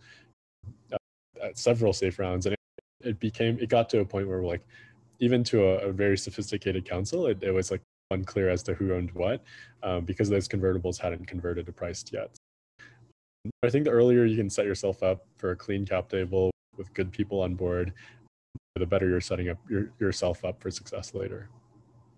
uh, 0.93 0.97
several 1.55 1.93
safe 1.93 2.19
rounds, 2.19 2.47
and 2.47 2.55
it, 2.55 2.79
it, 3.09 3.21
became 3.21 3.59
it 3.61 3.69
got 3.69 3.89
to 3.91 4.01
a 4.01 4.05
point 4.05 4.29
where 4.29 4.43
like 4.43 4.67
even 5.21 5.45
to 5.45 5.65
a, 5.65 5.89
a 5.89 5.93
very 5.93 6.17
sophisticated 6.17 6.85
counsel, 6.85 7.27
it, 7.27 7.43
it, 7.43 7.53
was 7.53 7.71
like 7.71 7.83
unclear 8.11 8.49
as 8.49 8.63
to 8.65 8.75
who 8.75 8.95
owned 8.95 9.11
what 9.13 9.43
um, 9.83 10.05
because 10.05 10.29
those 10.29 10.49
convertibles 10.49 10.99
hadn't 10.99 11.27
converted 11.27 11.67
to 11.67 11.73
priced 11.73 12.13
yet. 12.13 12.31
I 13.63 13.71
think 13.71 13.85
the 13.85 13.91
earlier 13.91 14.25
you 14.25 14.37
can 14.37 14.51
set 14.51 14.67
yourself 14.67 15.03
up 15.03 15.25
for 15.37 15.53
a 15.53 15.57
clean 15.57 15.87
cap 15.87 16.09
table 16.09 16.51
with 16.77 16.93
good 16.95 17.11
people 17.11 17.41
on 17.43 17.55
board, 17.55 17.93
the 18.77 18.87
better 18.87 19.09
you're 19.09 19.21
setting 19.21 19.49
up 19.49 19.59
your, 19.69 19.91
yourself 19.99 20.45
up 20.45 20.61
for 20.61 20.71
success 20.71 21.15
later. 21.15 21.49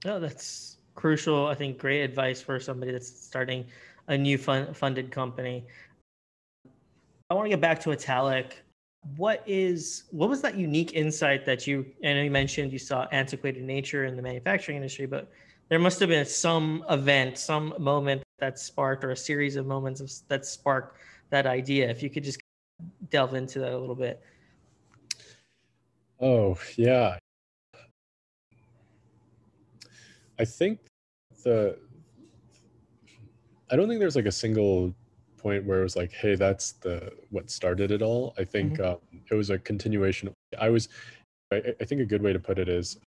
Oh, 0.05 0.19
that's 0.19 0.79
crucial. 0.95 1.47
I 1.47 1.55
think 1.55 1.79
great 1.79 2.03
advice 2.03 2.41
for 2.41 2.59
somebody 2.61 2.93
that's 2.93 3.09
starting 3.09 3.67
a 4.09 4.19
new 4.19 4.39
fund, 4.39 4.77
funded 4.77 5.11
company. 5.11 5.65
I 7.31 7.35
want 7.35 7.47
to 7.47 7.51
get 7.51 7.61
back 7.61 7.81
to 7.81 7.93
Italic. 7.93 8.62
What 9.17 9.43
is 9.47 10.05
what 10.11 10.29
was 10.29 10.41
that 10.43 10.57
unique 10.57 10.93
insight 10.95 11.45
that 11.47 11.67
you? 11.67 11.87
Know 12.03 12.23
you 12.23 12.31
mentioned 12.31 12.73
you 12.73 12.79
saw 12.79 13.09
antiquated 13.11 13.65
nature 13.65 14.05
in 14.05 14.15
the 14.15 14.23
manufacturing 14.23 14.77
industry, 14.77 15.07
but 15.07 15.31
there 15.69 15.81
must 15.81 15.99
have 16.01 16.09
been 16.09 16.25
some 16.25 16.85
event, 16.89 17.37
some 17.37 17.75
moment 17.79 18.23
that 18.39 18.59
sparked, 18.59 19.03
or 19.05 19.11
a 19.11 19.17
series 19.17 19.57
of 19.57 19.67
moments 19.67 20.01
of, 20.01 20.13
that 20.29 20.47
sparked 20.47 20.99
that 21.31 21.47
idea. 21.47 21.91
If 21.91 22.03
you 22.03 22.11
could 22.11 22.23
just 22.23 22.41
delve 23.11 23.35
into 23.35 23.59
that 23.59 23.73
a 23.73 23.79
little 23.79 23.97
bit. 23.97 24.23
Oh 26.21 26.57
yeah, 26.77 27.19
I 30.39 30.45
think 30.45 30.79
the 31.43 31.77
I 33.71 33.77
don't 33.77 33.89
think 33.89 34.01
there's 34.01 34.17
like 34.17 34.27
a 34.27 34.33
single 34.33 34.95
point 35.43 35.65
where 35.65 35.81
it 35.81 35.83
was 35.83 35.97
like, 35.97 36.13
hey, 36.13 36.35
that's 36.35 36.73
the 36.73 37.13
what 37.31 37.51
started 37.51 37.91
it 37.91 38.03
all. 38.03 38.35
I 38.39 38.45
think 38.45 38.75
mm-hmm. 38.75 38.85
um, 38.85 39.23
it 39.31 39.35
was 39.35 39.51
a 39.51 39.59
continuation. 39.59 40.33
I 40.59 40.69
was, 40.69 40.89
I, 41.53 41.75
I, 41.81 41.85
think 41.85 42.01
a 42.01 42.05
good 42.05 42.23
way 42.23 42.33
to 42.33 42.39
put 42.39 42.59
it 42.59 42.69
is 42.69 42.99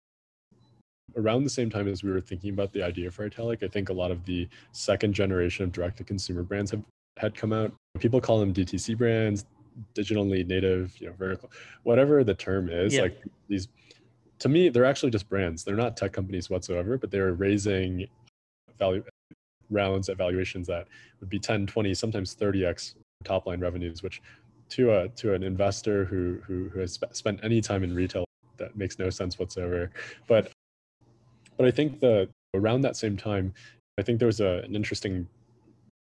around 1.15 1.43
the 1.43 1.49
same 1.49 1.69
time 1.69 1.87
as 1.87 2.03
we 2.03 2.11
were 2.11 2.21
thinking 2.21 2.51
about 2.51 2.73
the 2.73 2.83
idea 2.83 3.09
for 3.09 3.25
Italic, 3.25 3.63
I 3.63 3.67
think 3.67 3.89
a 3.89 3.93
lot 3.93 4.11
of 4.11 4.25
the 4.25 4.47
second 4.71 5.13
generation 5.13 5.63
of 5.63 5.71
direct 5.71 5.97
to 5.97 6.03
consumer 6.03 6.43
brands 6.43 6.71
have 6.71 6.83
had 7.17 7.35
come 7.35 7.53
out. 7.53 7.71
People 7.99 8.19
call 8.19 8.39
them 8.39 8.53
DTC 8.53 8.97
brands, 8.97 9.45
digitally 9.93 10.45
native, 10.45 10.99
you 10.99 11.07
know, 11.07 11.13
vertical, 11.13 11.51
whatever 11.83 12.23
the 12.23 12.33
term 12.33 12.69
is. 12.69 12.93
Yeah. 12.93 13.03
Like 13.03 13.23
these 13.47 13.67
to 14.39 14.49
me, 14.49 14.69
they're 14.69 14.85
actually 14.85 15.11
just 15.11 15.29
brands. 15.29 15.63
They're 15.63 15.75
not 15.75 15.95
tech 15.95 16.11
companies 16.11 16.49
whatsoever, 16.49 16.97
but 16.97 17.09
they're 17.09 17.33
raising 17.33 18.07
value 18.77 19.03
rounds 19.69 20.09
at 20.09 20.17
valuations 20.17 20.67
that 20.67 20.87
would 21.19 21.29
be 21.29 21.39
10, 21.39 21.67
20, 21.67 21.93
sometimes 21.93 22.35
30x 22.35 22.95
top 23.23 23.45
line 23.45 23.59
revenues, 23.59 24.03
which 24.03 24.21
to 24.69 24.91
a 24.91 25.09
to 25.09 25.33
an 25.33 25.43
investor 25.43 26.05
who 26.05 26.39
who, 26.45 26.69
who 26.69 26.79
has 26.79 26.99
spent 27.11 27.39
any 27.43 27.61
time 27.61 27.83
in 27.83 27.93
retail, 27.93 28.25
that 28.57 28.75
makes 28.75 28.97
no 28.99 29.09
sense 29.09 29.37
whatsoever. 29.37 29.91
But 30.27 30.51
but 31.57 31.65
I 31.65 31.71
think 31.71 31.99
the 31.99 32.29
around 32.53 32.81
that 32.81 32.95
same 32.95 33.17
time, 33.17 33.53
I 33.97 34.01
think 34.01 34.19
there 34.19 34.27
was 34.27 34.39
a, 34.39 34.61
an 34.65 34.75
interesting 34.75 35.27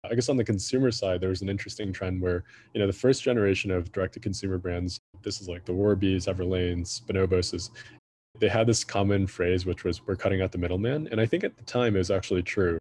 I 0.10 0.16
guess 0.16 0.30
on 0.30 0.38
the 0.38 0.44
consumer 0.44 0.92
side, 0.92 1.22
there 1.22 1.30
was 1.30 1.42
an 1.42 1.50
interesting 1.50 1.92
trend 1.92 2.22
where, 2.22 2.44
you 2.74 2.80
know, 2.80 2.88
the 2.88 2.94
first 2.94 3.24
generation 3.24 3.72
of 3.72 3.92
direct 3.92 4.14
to 4.14 4.20
consumer 4.20 4.58
brands, 4.58 5.00
this 5.24 5.42
is 5.42 5.50
like 5.50 5.66
the 5.66 5.74
Warbys, 5.74 6.28
Everlanes, 6.28 7.02
Bonobos, 7.06 7.70
they 8.40 8.48
had 8.48 8.68
this 8.68 8.84
common 8.84 9.28
phrase, 9.28 9.66
which 9.66 9.84
was, 9.84 10.06
we're 10.06 10.16
cutting 10.16 10.42
out 10.42 10.52
the 10.52 10.58
middleman. 10.58 11.08
And 11.12 11.22
I 11.22 11.26
think 11.26 11.44
at 11.44 11.58
the 11.58 11.64
time 11.64 11.96
it 11.96 12.00
was 12.00 12.12
actually 12.12 12.44
true. 12.44 12.78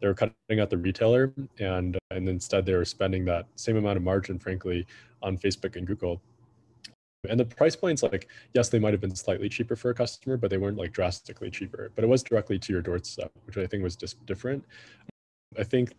They 0.00 0.06
were 0.06 0.14
cutting 0.14 0.60
out 0.60 0.70
the 0.70 0.78
retailer, 0.78 1.32
and, 1.58 1.98
and 2.10 2.28
instead 2.28 2.66
they 2.66 2.74
were 2.74 2.84
spending 2.84 3.24
that 3.26 3.46
same 3.56 3.76
amount 3.76 3.96
of 3.96 4.02
margin, 4.02 4.38
frankly, 4.38 4.86
on 5.22 5.38
Facebook 5.38 5.76
and 5.76 5.86
Google. 5.86 6.20
And 7.28 7.40
the 7.40 7.44
price 7.44 7.74
points, 7.74 8.02
like, 8.02 8.28
yes, 8.52 8.68
they 8.68 8.78
might 8.78 8.92
have 8.92 9.00
been 9.00 9.14
slightly 9.14 9.48
cheaper 9.48 9.76
for 9.76 9.90
a 9.90 9.94
customer, 9.94 10.36
but 10.36 10.50
they 10.50 10.58
weren't 10.58 10.76
like 10.76 10.92
drastically 10.92 11.50
cheaper. 11.50 11.90
But 11.94 12.04
it 12.04 12.08
was 12.08 12.22
directly 12.22 12.58
to 12.58 12.72
your 12.72 12.82
doorstep, 12.82 13.30
which 13.46 13.56
I 13.56 13.66
think 13.66 13.82
was 13.82 13.96
just 13.96 14.24
different. 14.26 14.64
I 15.58 15.64
think 15.64 15.92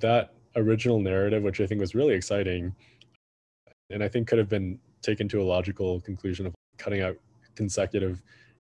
that 0.00 0.32
original 0.56 1.00
narrative, 1.00 1.42
which 1.42 1.60
I 1.60 1.66
think 1.66 1.80
was 1.80 1.94
really 1.94 2.14
exciting, 2.14 2.74
and 3.90 4.02
I 4.02 4.08
think 4.08 4.26
could 4.26 4.38
have 4.38 4.48
been 4.48 4.78
taken 5.02 5.28
to 5.28 5.40
a 5.40 5.44
logical 5.44 6.00
conclusion 6.00 6.46
of 6.46 6.54
cutting 6.78 7.02
out 7.02 7.16
consecutive 7.54 8.22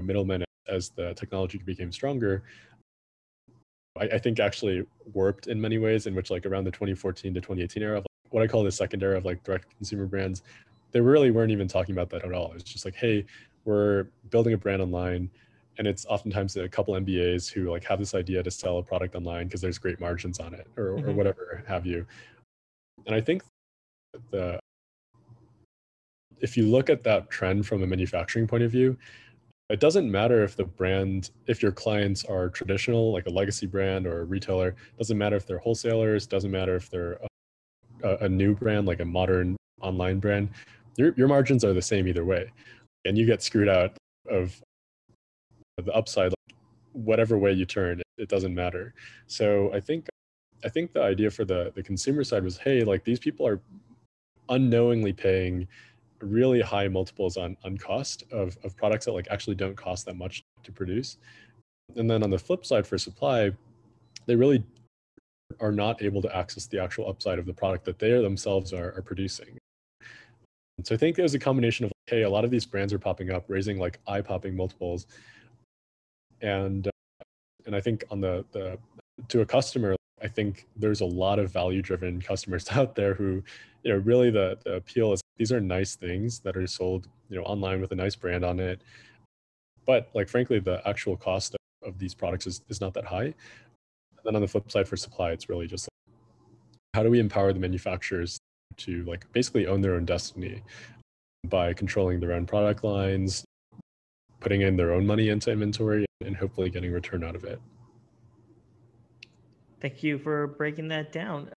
middlemen 0.01 0.45
as 0.69 0.91
the 0.91 1.15
technology 1.15 1.59
became 1.59 1.93
stronger 1.93 2.43
I, 4.01 4.05
I, 4.05 4.19
think 4.19 4.41
actually 4.41 4.87
warped 5.13 5.47
in 5.47 5.61
many 5.61 5.79
ways 5.79 6.07
in 6.07 6.15
which 6.15 6.31
like 6.31 6.47
around 6.47 6.65
the 6.65 6.71
2014 6.71 7.35
to 7.35 7.41
2018 7.41 7.83
era 7.83 7.99
of 7.99 8.05
like, 8.05 8.33
what 8.33 8.43
i 8.43 8.47
call 8.47 8.65
the 8.65 8.73
second 8.73 9.03
era 9.03 9.17
of 9.17 9.25
like 9.25 9.43
direct 9.45 9.75
consumer 9.77 10.07
brands 10.07 10.43
they 10.93 11.01
really 11.01 11.31
weren't 11.31 11.53
even 11.53 11.69
talking 11.69 11.95
about 11.95 12.11
that 12.11 12.25
at 12.25 12.33
all 12.33 12.53
it's 12.55 12.65
just 12.65 12.85
like 12.85 12.95
hey 12.95 13.25
we're 13.65 14.05
building 14.31 14.53
a 14.53 14.59
brand 14.59 14.83
online 14.83 15.31
and 15.79 15.87
it's 15.87 16.07
oftentimes 16.07 16.57
a 16.57 16.69
couple 16.69 16.95
mbas 16.95 17.51
who 17.51 17.71
like 17.71 17.85
have 17.85 17.99
this 17.99 18.15
idea 18.15 18.43
to 18.43 18.51
sell 18.51 18.79
a 18.79 18.83
product 18.83 19.15
online 19.15 19.47
because 19.47 19.61
there's 19.61 19.79
great 19.79 20.01
margins 20.01 20.39
on 20.39 20.55
it 20.55 20.67
or, 20.77 20.91
mm-hmm. 20.91 21.09
or 21.09 21.13
whatever 21.13 21.63
have 21.67 21.87
you 21.87 22.07
and 23.07 23.15
i 23.15 23.21
think 23.21 23.43
the 24.31 24.59
if 26.41 26.57
you 26.57 26.67
look 26.67 26.91
at 26.91 27.03
that 27.05 27.31
trend 27.31 27.67
from 27.67 27.83
a 27.83 27.87
manufacturing 27.87 28.47
point 28.47 28.63
of 28.63 28.71
view, 28.71 28.97
it 29.69 29.81
doesn't 29.81 30.11
matter 30.11 30.45
if 30.45 30.57
the 30.57 30.65
brand, 30.65 31.31
if 31.47 31.63
your 31.63 31.73
clients 31.73 32.25
are 32.25 32.49
traditional, 32.49 33.13
like 33.13 33.27
a 33.27 33.31
legacy 33.31 33.67
brand 33.67 34.07
or 34.07 34.21
a 34.21 34.25
retailer, 34.25 34.77
doesn't 34.99 35.19
matter 35.19 35.37
if 35.37 35.47
they're 35.47 35.59
wholesalers, 35.59 36.27
doesn't 36.27 36.51
matter 36.51 36.77
if 36.77 36.89
they're 36.89 37.19
uh, 37.23 38.17
a, 38.21 38.25
a 38.27 38.29
new 38.29 38.55
brand, 38.55 38.87
like 38.87 39.01
a 39.01 39.05
modern 39.05 39.57
online 39.81 40.19
brand, 40.19 40.49
your, 40.97 41.13
your 41.17 41.29
margins 41.29 41.65
are 41.65 41.73
the 41.73 41.83
same 41.83 42.07
either 42.07 42.25
way. 42.25 42.51
And 43.05 43.19
you 43.19 43.27
get 43.27 43.43
screwed 43.43 43.69
out 43.69 43.97
of 44.31 44.61
the 45.79 45.93
upside, 45.93 46.31
like 46.31 46.57
whatever 46.93 47.37
way 47.37 47.53
you 47.53 47.65
turn, 47.65 48.01
it, 48.01 48.07
it 48.19 48.29
doesn't 48.29 48.55
matter. 48.55 48.95
So 49.27 49.73
I 49.75 49.81
think, 49.81 50.09
I 50.65 50.69
think 50.69 50.93
the 50.93 51.03
idea 51.03 51.31
for 51.31 51.45
the, 51.45 51.73
the 51.75 51.83
consumer 51.83 52.25
side 52.25 52.45
was, 52.45 52.57
hey, 52.57 52.83
like 52.83 53.05
these 53.05 53.19
people 53.19 53.47
are 53.47 53.61
unknowingly 54.49 55.13
paying 55.13 55.67
really 56.21 56.61
high 56.61 56.89
multiples 56.89 57.37
on 57.37 57.57
on 57.65 57.77
cost 57.77 58.25
of, 58.33 58.57
of 58.65 58.77
products 58.77 59.05
that 59.05 59.13
like 59.13 59.29
actually 59.31 59.57
don't 59.57 59.77
cost 59.77 60.07
that 60.07 60.17
much 60.17 60.45
to 60.63 60.73
produce. 60.73 61.19
And 61.97 62.11
then 62.11 62.23
on 62.23 62.31
the 62.31 62.39
flip 62.39 62.65
side 62.67 62.87
for 62.87 62.99
supply 62.99 63.53
they 64.27 64.35
really 64.35 64.65
are 65.61 65.73
not 65.73 66.03
able 66.03 66.21
to 66.21 66.37
access 66.37 66.67
the 66.67 66.83
actual 66.83 67.09
upside 67.09 67.39
of 67.39 67.47
the 67.47 67.55
product 67.55 67.85
that 67.85 67.99
they 67.99 68.11
themselves 68.11 68.73
are, 68.73 68.93
are 68.97 69.03
producing. 69.03 69.57
So 70.85 70.95
i 70.95 70.99
think 70.99 71.17
there's 71.17 71.35
a 71.35 71.39
combination 71.39 71.87
of 71.87 71.93
hey 72.07 72.23
a 72.23 72.31
lot 72.31 72.45
of 72.45 72.51
these 72.51 72.67
brands 72.67 72.93
are 72.93 72.99
popping 72.99 73.31
up 73.31 73.45
raising 73.49 73.79
like 73.79 73.99
eye 74.07 74.21
popping 74.21 74.57
multiples. 74.57 75.07
And 76.43 76.87
uh, 76.87 77.25
and 77.67 77.75
i 77.75 77.81
think 77.81 78.05
on 78.11 78.21
the 78.21 78.45
the 78.53 78.79
to 79.29 79.41
a 79.41 79.47
customer 79.47 79.97
i 80.23 80.29
think 80.29 80.67
there's 80.77 81.01
a 81.01 81.05
lot 81.05 81.39
of 81.39 81.53
value 81.53 81.83
driven 81.83 82.21
customers 82.21 82.67
out 82.73 82.95
there 82.95 83.15
who 83.15 83.43
you 83.83 83.93
know 83.93 83.99
really 83.99 84.31
the, 84.31 84.59
the 84.65 84.75
appeal 84.75 85.13
is 85.13 85.21
these 85.37 85.53
are 85.53 85.61
nice 85.61 85.95
things 85.95 86.41
that 86.41 86.57
are 86.57 86.67
sold 86.67 87.09
you 87.29 87.37
know 87.37 87.43
online 87.43 87.81
with 87.81 87.93
a 87.93 87.95
nice 87.95 88.17
brand 88.17 88.45
on 88.45 88.61
it. 88.61 88.83
But 89.85 90.09
like 90.15 90.29
frankly 90.29 90.59
the 90.59 90.87
actual 90.87 91.17
cost 91.17 91.55
of, 91.55 91.89
of 91.89 91.99
these 91.99 92.15
products 92.15 92.47
is, 92.47 92.63
is 92.69 92.81
not 92.81 92.95
that 92.95 93.05
high. 93.05 93.27
And 93.27 94.25
then 94.25 94.37
on 94.37 94.43
the 94.43 94.49
flip 94.49 94.71
side 94.71 94.89
for 94.89 94.97
supply 94.97 95.31
it's 95.31 95.49
really 95.49 95.67
just 95.67 95.89
like, 95.89 96.15
how 96.95 97.03
do 97.03 97.11
we 97.11 97.21
empower 97.21 97.53
the 97.53 97.61
manufacturers 97.61 98.39
to 98.79 99.05
like 99.05 99.31
basically 99.33 99.67
own 99.67 99.81
their 99.81 99.95
own 99.95 100.05
destiny 100.05 100.63
by 101.49 101.73
controlling 101.73 102.21
their 102.21 102.33
own 102.33 102.47
product 102.47 102.83
lines 102.83 103.45
putting 104.41 104.63
in 104.63 104.77
their 104.77 104.93
own 104.93 105.07
money 105.07 105.29
into 105.29 105.51
inventory 105.51 106.05
and 106.25 106.37
hopefully 106.37 106.69
getting 106.69 106.93
return 106.93 107.23
out 107.25 107.37
of 107.37 107.45
it 107.45 107.61
thank 109.81 110.03
you 110.03 110.19
for 110.19 110.47
breaking 110.47 110.89
that 110.89 111.13
down 111.13 111.49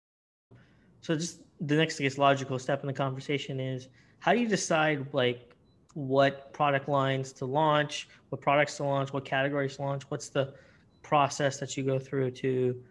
so 1.01 1.15
just 1.15 1.41
the 1.61 1.75
next, 1.75 1.99
I 1.99 2.03
guess, 2.03 2.17
logical 2.17 2.59
step 2.59 2.81
in 2.81 2.87
the 2.87 2.93
conversation 2.93 3.59
is 3.59 3.87
how 4.19 4.33
do 4.33 4.39
you 4.39 4.47
decide 4.47 5.07
like 5.13 5.55
what 5.93 6.53
product 6.53 6.87
lines 6.87 7.31
to 7.33 7.45
launch, 7.45 8.07
what 8.29 8.41
products 8.41 8.77
to 8.77 8.83
launch, 8.83 9.13
what 9.13 9.25
categories 9.25 9.77
to 9.77 9.81
launch? 9.81 10.03
What's 10.09 10.29
the 10.29 10.53
process 11.01 11.59
that 11.59 11.75
you 11.77 11.83
go 11.83 11.99
through 11.99 12.31
to 12.31 12.81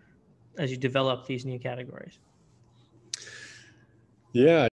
as 0.58 0.70
you 0.70 0.76
develop 0.76 1.26
these 1.26 1.44
new 1.44 1.58
categories? 1.58 2.18
Yeah, 4.32 4.68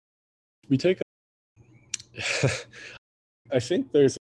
we 0.69 0.77
take. 0.77 0.99
A, 1.01 2.49
I 3.51 3.59
think 3.59 3.91
there's. 3.91 4.17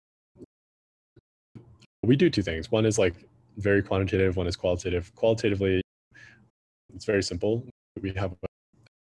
We 2.02 2.16
do 2.16 2.28
two 2.28 2.42
things. 2.42 2.70
One 2.70 2.84
is 2.84 2.98
like 2.98 3.14
very 3.56 3.82
quantitative. 3.82 4.36
One 4.36 4.46
is 4.46 4.56
qualitative. 4.56 5.14
Qualitatively, 5.14 5.80
it's 6.94 7.04
very 7.04 7.22
simple. 7.22 7.66
We 8.00 8.12
have 8.14 8.34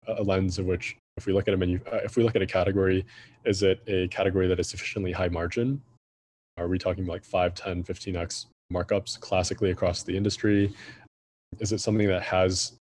a 0.07 0.23
lens 0.23 0.59
of 0.59 0.67
which 0.67 0.97
if 1.17 1.27
we 1.27 1.33
look 1.33 1.49
at 1.49 1.55
a 1.55 1.57
menu, 1.57 1.81
uh, 1.93 2.01
if 2.05 2.17
we 2.17 2.23
look 2.23 2.37
at 2.37 2.43
a 2.43 2.47
category, 2.47 3.05
is 3.45 3.63
it 3.63 3.83
a 3.87 4.09
category 4.09 4.49
that 4.49 4.59
is 4.59 4.69
sufficiently 4.69 5.13
high 5.13 5.29
margin? 5.29 5.81
Are 6.57 6.69
we 6.69 6.79
talking 6.79 7.07
like 7.07 7.25
5, 7.25 7.55
10, 7.55 7.85
15x 7.85 8.47
markups 8.73 9.19
classically 9.21 9.71
across 9.71 10.03
the 10.03 10.17
industry? 10.17 10.73
Is 11.59 11.73
it 11.73 11.81
something 11.81 12.09
that 12.09 12.23
has 12.23 12.73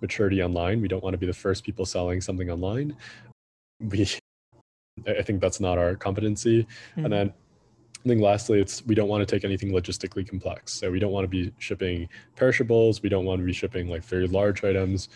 maturity 0.00 0.42
online? 0.42 0.80
We 0.80 0.88
don't 0.88 1.02
want 1.02 1.14
to 1.14 1.18
be 1.18 1.26
the 1.26 1.32
first 1.32 1.64
people 1.64 1.84
selling 1.84 2.20
something 2.20 2.50
online. 2.50 2.96
We, 3.80 4.08
I 5.06 5.22
think 5.22 5.40
that's 5.40 5.60
not 5.60 5.78
our 5.78 5.96
competency. 5.96 6.62
Mm-hmm. 6.62 7.04
And 7.04 7.12
then 7.12 7.32
Think 8.06 8.20
lastly, 8.20 8.60
it's 8.60 8.84
we 8.84 8.94
don't 8.94 9.08
want 9.08 9.26
to 9.26 9.34
take 9.34 9.44
anything 9.44 9.70
logistically 9.70 10.28
complex. 10.28 10.74
So 10.74 10.90
we 10.90 10.98
don't 10.98 11.12
want 11.12 11.24
to 11.24 11.28
be 11.28 11.52
shipping 11.58 12.06
perishables. 12.36 13.02
We 13.02 13.08
don't 13.08 13.24
want 13.24 13.40
to 13.40 13.46
be 13.46 13.52
shipping 13.52 13.88
like 13.88 14.04
very 14.04 14.26
large 14.26 14.62
items. 14.62 15.08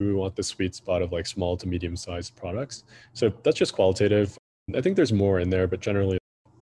We 0.00 0.12
want 0.12 0.34
the 0.34 0.42
sweet 0.42 0.74
spot 0.74 1.02
of 1.02 1.12
like 1.12 1.24
small 1.24 1.56
to 1.56 1.68
medium 1.68 1.96
sized 1.96 2.34
products. 2.34 2.82
So 3.12 3.32
that's 3.44 3.56
just 3.56 3.74
qualitative. 3.74 4.36
I 4.74 4.80
think 4.80 4.96
there's 4.96 5.12
more 5.12 5.38
in 5.38 5.50
there, 5.50 5.68
but 5.68 5.80
generally 5.80 6.18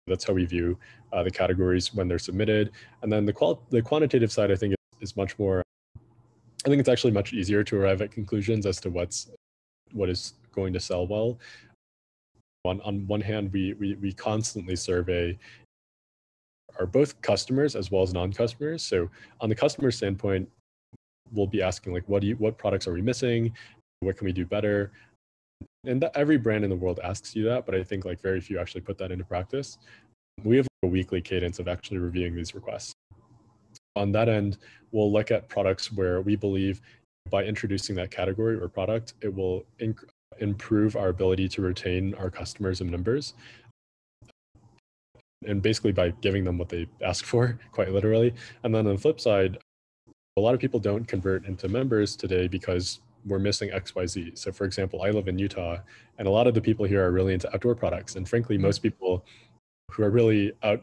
that's 0.07 0.25
how 0.25 0.33
we 0.33 0.43
view 0.43 0.77
uh, 1.13 1.23
the 1.23 1.31
categories 1.31 1.93
when 1.93 2.09
they're 2.09 2.19
submitted. 2.19 2.71
And 3.01 3.11
then 3.11 3.25
the 3.25 3.31
qual 3.31 3.63
the 3.69 3.81
quantitative 3.81 4.31
side, 4.31 4.51
I 4.51 4.55
think, 4.55 4.73
is, 4.73 5.11
is 5.11 5.15
much 5.15 5.39
more. 5.39 5.61
I 6.65 6.69
think 6.69 6.81
it's 6.81 6.89
actually 6.89 7.11
much 7.11 7.31
easier 7.31 7.63
to 7.63 7.77
arrive 7.77 8.01
at 8.01 8.11
conclusions 8.11 8.65
as 8.65 8.81
to 8.81 8.89
what's 8.89 9.29
what 9.93 10.09
is 10.09 10.33
going 10.53 10.73
to 10.73 10.81
sell 10.81 11.07
well 11.07 11.39
on, 12.65 12.81
on 12.81 13.05
one 13.07 13.21
hand, 13.21 13.51
we, 13.51 13.73
we, 13.73 13.95
we 13.95 14.13
constantly 14.13 14.75
survey 14.75 15.37
our 16.79 16.85
both 16.85 17.21
customers 17.21 17.75
as 17.75 17.91
well 17.91 18.01
as 18.01 18.13
non-customers. 18.13 18.83
So 18.83 19.09
on 19.41 19.49
the 19.49 19.55
customer 19.55 19.91
standpoint, 19.91 20.49
we'll 21.31 21.47
be 21.47 21.61
asking 21.61 21.93
like, 21.93 22.07
what 22.07 22.21
do 22.21 22.27
you, 22.27 22.35
what 22.37 22.57
products 22.57 22.87
are 22.87 22.93
we 22.93 23.01
missing? 23.01 23.53
What 23.99 24.17
can 24.17 24.25
we 24.25 24.31
do 24.31 24.45
better? 24.45 24.91
And 25.85 26.01
that, 26.01 26.11
every 26.15 26.37
brand 26.37 26.63
in 26.63 26.69
the 26.69 26.75
world 26.75 26.99
asks 27.03 27.35
you 27.35 27.43
that, 27.45 27.65
but 27.65 27.75
I 27.75 27.83
think 27.83 28.05
like 28.05 28.21
very 28.21 28.39
few 28.39 28.59
actually 28.59 28.81
put 28.81 28.97
that 28.97 29.11
into 29.11 29.25
practice. 29.25 29.77
We 30.43 30.57
have 30.57 30.67
a 30.83 30.87
weekly 30.87 31.21
cadence 31.21 31.59
of 31.59 31.67
actually 31.67 31.99
reviewing 31.99 32.35
these 32.35 32.55
requests. 32.55 32.93
On 33.95 34.11
that 34.13 34.29
end, 34.29 34.57
we'll 34.91 35.11
look 35.11 35.29
at 35.29 35.49
products 35.49 35.91
where 35.91 36.21
we 36.21 36.35
believe 36.35 36.81
by 37.29 37.43
introducing 37.43 37.95
that 37.95 38.09
category 38.09 38.57
or 38.57 38.67
product, 38.67 39.13
it 39.21 39.33
will 39.33 39.65
inc- 39.79 40.03
improve 40.39 40.95
our 40.95 41.09
ability 41.09 41.47
to 41.49 41.61
retain 41.61 42.13
our 42.15 42.29
customers 42.29 42.81
and 42.81 42.89
members 42.89 43.33
and 45.45 45.61
basically 45.61 45.91
by 45.91 46.09
giving 46.21 46.43
them 46.43 46.57
what 46.57 46.69
they 46.69 46.87
ask 47.03 47.25
for 47.25 47.59
quite 47.71 47.91
literally 47.91 48.33
and 48.63 48.73
then 48.73 48.87
on 48.87 48.95
the 48.95 49.01
flip 49.01 49.19
side 49.19 49.57
a 50.37 50.41
lot 50.41 50.53
of 50.53 50.59
people 50.59 50.79
don't 50.79 51.07
convert 51.07 51.45
into 51.45 51.67
members 51.67 52.15
today 52.15 52.47
because 52.47 52.99
we're 53.25 53.39
missing 53.39 53.69
xyz 53.69 54.37
so 54.37 54.51
for 54.51 54.65
example 54.65 55.01
i 55.01 55.09
live 55.09 55.27
in 55.27 55.37
utah 55.37 55.77
and 56.17 56.27
a 56.27 56.31
lot 56.31 56.47
of 56.47 56.53
the 56.53 56.61
people 56.61 56.85
here 56.85 57.05
are 57.05 57.11
really 57.11 57.33
into 57.33 57.51
outdoor 57.53 57.75
products 57.75 58.15
and 58.15 58.27
frankly 58.27 58.57
most 58.57 58.77
mm-hmm. 58.77 58.89
people 58.89 59.25
who 59.91 60.03
are 60.03 60.09
really 60.09 60.51
out 60.63 60.81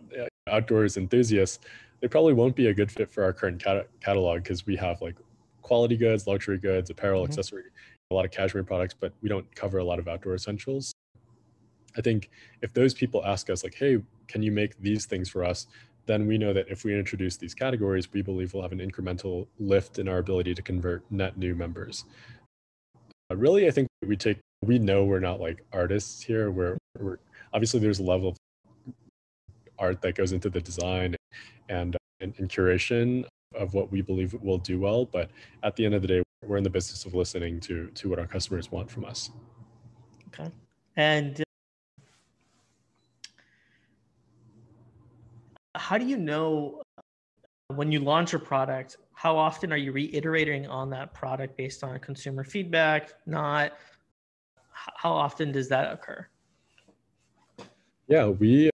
outdoors 0.48 0.96
enthusiasts 0.96 1.58
they 2.00 2.08
probably 2.08 2.32
won't 2.32 2.56
be 2.56 2.68
a 2.68 2.74
good 2.74 2.90
fit 2.90 3.10
for 3.10 3.22
our 3.22 3.32
current 3.32 3.62
cat- 3.62 3.88
catalog 4.00 4.42
because 4.42 4.64
we 4.66 4.74
have 4.74 5.00
like 5.02 5.16
quality 5.62 5.96
goods 5.96 6.26
luxury 6.26 6.58
goods 6.58 6.90
apparel 6.90 7.22
mm-hmm. 7.22 7.30
accessory 7.30 7.64
a 8.10 8.14
lot 8.14 8.24
of 8.24 8.30
cashmere 8.30 8.64
products, 8.64 8.94
but 8.98 9.12
we 9.22 9.28
don't 9.28 9.54
cover 9.54 9.78
a 9.78 9.84
lot 9.84 9.98
of 9.98 10.08
outdoor 10.08 10.34
essentials. 10.34 10.92
I 11.96 12.00
think 12.00 12.30
if 12.62 12.72
those 12.72 12.94
people 12.94 13.24
ask 13.24 13.50
us, 13.50 13.64
like, 13.64 13.74
hey, 13.74 13.98
can 14.28 14.42
you 14.42 14.52
make 14.52 14.78
these 14.78 15.06
things 15.06 15.28
for 15.28 15.44
us? 15.44 15.66
Then 16.06 16.26
we 16.26 16.38
know 16.38 16.52
that 16.52 16.66
if 16.68 16.84
we 16.84 16.98
introduce 16.98 17.36
these 17.36 17.54
categories, 17.54 18.12
we 18.12 18.22
believe 18.22 18.54
we'll 18.54 18.62
have 18.62 18.72
an 18.72 18.78
incremental 18.78 19.46
lift 19.58 19.98
in 19.98 20.08
our 20.08 20.18
ability 20.18 20.54
to 20.54 20.62
convert 20.62 21.04
net 21.10 21.36
new 21.36 21.54
members. 21.54 22.04
Uh, 23.30 23.36
really, 23.36 23.68
I 23.68 23.70
think 23.70 23.86
we 24.04 24.16
take, 24.16 24.38
we 24.64 24.78
know 24.78 25.04
we're 25.04 25.20
not 25.20 25.40
like 25.40 25.64
artists 25.72 26.20
here. 26.22 26.50
We're, 26.50 26.78
we're 26.98 27.18
obviously 27.52 27.80
there's 27.80 28.00
a 28.00 28.04
level 28.04 28.30
of 28.30 28.36
art 29.78 30.02
that 30.02 30.14
goes 30.14 30.32
into 30.32 30.50
the 30.50 30.60
design 30.60 31.16
and, 31.68 31.96
and, 32.20 32.34
and 32.38 32.48
curation 32.48 33.24
of 33.54 33.74
what 33.74 33.90
we 33.92 34.00
believe 34.02 34.34
will 34.42 34.58
do 34.58 34.80
well. 34.80 35.04
But 35.04 35.30
at 35.62 35.76
the 35.76 35.84
end 35.84 35.94
of 35.94 36.02
the 36.02 36.08
day, 36.08 36.22
we're 36.46 36.56
in 36.56 36.64
the 36.64 36.70
business 36.70 37.04
of 37.04 37.14
listening 37.14 37.60
to 37.60 37.90
to 37.94 38.08
what 38.08 38.18
our 38.18 38.26
customers 38.26 38.72
want 38.72 38.90
from 38.90 39.04
us. 39.04 39.30
Okay, 40.28 40.50
and 40.96 41.40
uh, 41.40 41.44
how 45.78 45.98
do 45.98 46.06
you 46.06 46.16
know 46.16 46.82
uh, 46.98 47.02
when 47.74 47.92
you 47.92 48.00
launch 48.00 48.34
a 48.34 48.38
product? 48.38 48.96
How 49.12 49.36
often 49.36 49.70
are 49.70 49.76
you 49.76 49.92
reiterating 49.92 50.66
on 50.66 50.88
that 50.90 51.12
product 51.12 51.58
based 51.58 51.84
on 51.84 51.98
consumer 51.98 52.42
feedback? 52.42 53.12
Not 53.26 53.72
how 54.72 55.12
often 55.12 55.52
does 55.52 55.68
that 55.68 55.92
occur? 55.92 56.26
Yeah, 58.08 58.28
we 58.28 58.70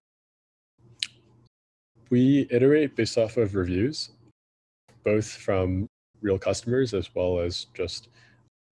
we 2.09 2.47
iterate 2.49 2.95
based 2.95 3.17
off 3.17 3.35
of 3.35 3.55
reviews, 3.55 4.11
both 5.03 5.27
from 5.27 5.89
real 6.21 6.37
customers 6.37 6.93
as 6.93 7.13
well 7.15 7.39
as 7.39 7.67
just 7.73 8.09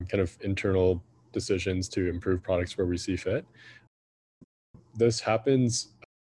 kind 0.10 0.22
of 0.22 0.38
internal 0.42 1.02
decisions 1.32 1.88
to 1.90 2.10
improve 2.10 2.42
products 2.42 2.78
where 2.78 2.88
we 2.88 2.98
see 2.98 3.16
fit. 3.16 3.46
This 4.96 5.20
happens 5.20 5.90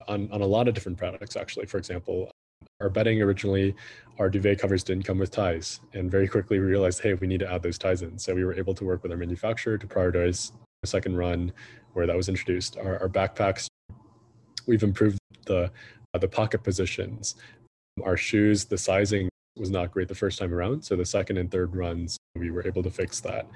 on, 0.08 0.30
on 0.32 0.42
a 0.42 0.46
lot 0.46 0.68
of 0.68 0.74
different 0.74 0.98
products, 0.98 1.36
actually. 1.36 1.66
For 1.66 1.78
example, 1.78 2.32
our 2.80 2.90
bedding 2.90 3.22
originally, 3.22 3.76
our 4.20 4.30
duvet 4.30 4.60
covers 4.60 4.84
didn't 4.84 5.04
come 5.04 5.18
with 5.18 5.32
ties. 5.32 5.80
And 5.94 6.10
very 6.10 6.28
quickly 6.28 6.60
we 6.60 6.66
realized, 6.66 7.02
hey, 7.02 7.14
we 7.16 7.28
need 7.28 7.40
to 7.40 7.52
add 7.52 7.64
those 7.64 7.78
ties 7.78 8.02
in. 8.02 8.18
So 8.18 8.34
we 8.36 8.44
were 8.44 8.54
able 8.54 8.74
to 8.76 8.84
work 8.84 9.04
with 9.04 9.12
our 9.12 9.18
manufacturer 9.18 9.78
to 9.78 9.88
prioritize 9.88 10.52
a 10.84 10.88
second 10.88 11.18
run 11.18 11.52
where 11.94 12.08
that 12.08 12.16
was 12.16 12.30
introduced. 12.30 12.78
Our, 12.78 13.00
our 13.00 13.10
backpacks, 13.10 13.68
we've 14.68 14.84
improved 14.84 15.18
the, 15.46 15.72
uh, 16.14 16.18
the 16.18 16.28
pocket 16.28 16.64
positions. 16.64 17.36
Our 18.04 18.18
shoes, 18.18 18.66
the 18.66 18.78
sizing 18.78 19.31
was 19.62 19.70
not 19.70 19.92
great 19.92 20.10
the 20.10 20.16
first 20.16 20.40
time 20.40 20.54
around. 20.54 20.84
So 20.84 20.98
the 20.98 21.06
second 21.06 21.38
and 21.38 21.50
third 21.50 21.74
runs, 21.74 22.18
we 22.36 22.52
were 22.52 22.68
able 22.68 22.84
to 22.84 22.90
fix 22.90 23.22
that. 23.22 23.48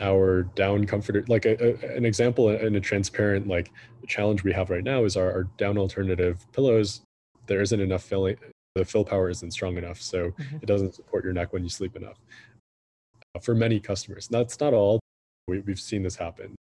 Our 0.00 0.44
down 0.54 0.86
comforter, 0.86 1.24
like 1.28 1.44
a, 1.44 1.62
a, 1.62 1.96
an 1.96 2.06
example 2.06 2.48
and 2.50 2.76
a 2.76 2.80
transparent 2.80 3.48
like 3.48 3.72
the 4.00 4.06
challenge 4.06 4.44
we 4.44 4.52
have 4.52 4.70
right 4.70 4.84
now 4.84 5.04
is 5.04 5.16
our, 5.16 5.30
our 5.32 5.42
down 5.58 5.76
alternative 5.76 6.46
pillows. 6.52 7.02
There 7.46 7.60
isn't 7.60 7.80
enough 7.80 8.04
filling, 8.04 8.36
the 8.74 8.84
fill 8.84 9.04
power 9.04 9.28
isn't 9.28 9.50
strong 9.50 9.76
enough, 9.76 10.00
so 10.00 10.30
mm-hmm. 10.30 10.56
it 10.56 10.66
doesn't 10.66 10.94
support 10.94 11.24
your 11.24 11.32
neck 11.32 11.52
when 11.52 11.64
you 11.64 11.68
sleep 11.68 11.96
enough. 11.96 12.18
Uh, 13.34 13.40
for 13.40 13.54
many 13.54 13.80
customers, 13.80 14.28
that's 14.28 14.60
not 14.60 14.72
all. 14.72 15.00
We, 15.48 15.60
we've 15.60 15.80
seen 15.80 16.02
this 16.02 16.16
happen 16.16 16.54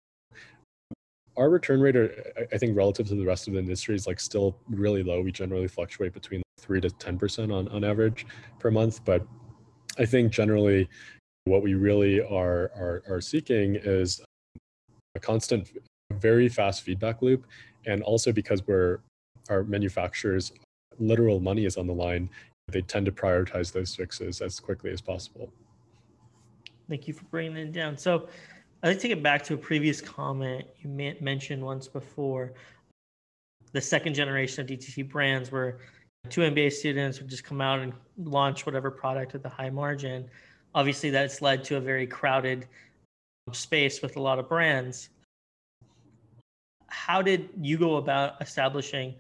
our 1.36 1.52
return 1.52 1.80
rate 1.80 1.96
are, 1.96 2.34
i 2.52 2.58
think 2.58 2.76
relative 2.76 3.08
to 3.08 3.16
the 3.16 3.24
rest 3.24 3.48
of 3.48 3.54
the 3.54 3.60
industry 3.60 3.94
is 3.94 4.08
like 4.08 4.20
still 4.20 4.58
really 4.70 5.04
low 5.04 5.22
we 5.22 5.32
generally 5.32 5.68
fluctuate 5.68 6.12
between 6.12 6.42
3 6.60 6.82
to 6.82 6.90
10% 6.90 7.54
on, 7.54 7.68
on 7.70 7.84
average 7.84 8.26
per 8.60 8.72
month 8.72 9.04
but 9.06 9.26
i 9.98 10.06
think 10.06 10.32
generally 10.32 10.90
what 11.46 11.64
we 11.64 11.76
really 11.76 12.20
are 12.22 12.72
are, 12.76 13.04
are 13.08 13.22
seeking 13.22 13.76
is 13.76 14.22
a 15.16 15.20
constant 15.20 15.70
very 16.14 16.50
fast 16.50 16.84
feedback 16.84 17.22
loop. 17.22 17.46
And 17.86 18.02
also 18.04 18.32
because 18.32 18.66
we're 18.68 19.00
our 19.50 19.64
manufacturers 19.64 20.52
literal 21.00 21.40
money 21.40 21.66
is 21.66 21.78
on 21.78 21.88
the 21.88 21.94
line 21.94 22.30
they 22.70 22.82
tend 22.82 23.06
to 23.06 23.12
prioritize 23.12 23.72
those 23.72 23.96
fixes 23.96 24.42
as 24.42 24.60
quickly 24.60 24.92
as 24.92 25.00
possible. 25.00 25.50
Thank 26.90 27.08
you 27.08 27.14
for 27.14 27.24
bringing 27.26 27.56
it 27.56 27.72
down. 27.72 27.98
So 27.98 28.28
I'd 28.84 28.90
like 28.90 29.00
to 29.00 29.10
it 29.10 29.24
back 29.24 29.42
to 29.44 29.54
a 29.54 29.58
previous 29.58 30.02
comment 30.02 30.66
you 30.82 30.90
mentioned 31.22 31.64
once 31.64 31.88
before. 31.88 32.52
The 33.72 33.80
second 33.80 34.16
generation 34.16 34.62
of 34.62 34.68
DTC 34.68 35.10
brands 35.10 35.50
where 35.50 35.80
two 36.30 36.42
MBA 36.42 36.72
students 36.72 37.20
would 37.20 37.30
just 37.30 37.44
come 37.44 37.62
out 37.62 37.80
and 37.80 37.94
launch 38.18 38.66
whatever 38.66 38.92
product 38.92 39.36
at 39.36 39.44
the 39.44 39.50
high 39.50 39.70
margin. 39.70 40.30
Obviously, 40.76 41.10
that's 41.10 41.42
led 41.42 41.64
to 41.66 41.78
a 41.78 41.80
very 41.80 42.08
crowded 42.08 42.68
um, 43.48 43.54
space 43.54 44.02
with 44.02 44.16
a 44.16 44.22
lot 44.22 44.40
of 44.40 44.48
brands. 44.48 45.10
How 46.88 47.22
did 47.22 47.50
you 47.62 47.78
go 47.78 47.98
about 47.98 48.42
establishing 48.42 49.16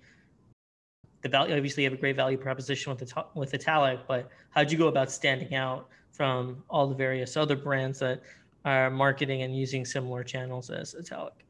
the 1.21 1.29
value? 1.29 1.55
Obviously, 1.55 1.83
you 1.83 1.89
have 1.89 1.97
a 1.97 2.01
great 2.01 2.15
value 2.15 2.37
proposition 2.37 2.91
with 2.91 2.99
the 2.99 3.25
with 3.35 3.53
Italic, 3.53 3.99
but 4.07 4.29
how 4.51 4.61
did 4.61 4.71
you 4.71 4.77
go 4.77 4.87
about 4.87 5.11
standing 5.11 5.55
out 5.55 5.89
from 6.11 6.63
all 6.69 6.87
the 6.87 6.95
various 6.95 7.37
other 7.37 7.55
brands 7.55 7.99
that 7.99 8.21
are 8.65 8.89
marketing 8.89 9.43
and 9.43 9.55
using 9.55 9.85
similar 9.85 10.23
channels 10.23 10.69
as 10.69 10.95
Italic. 10.95 11.45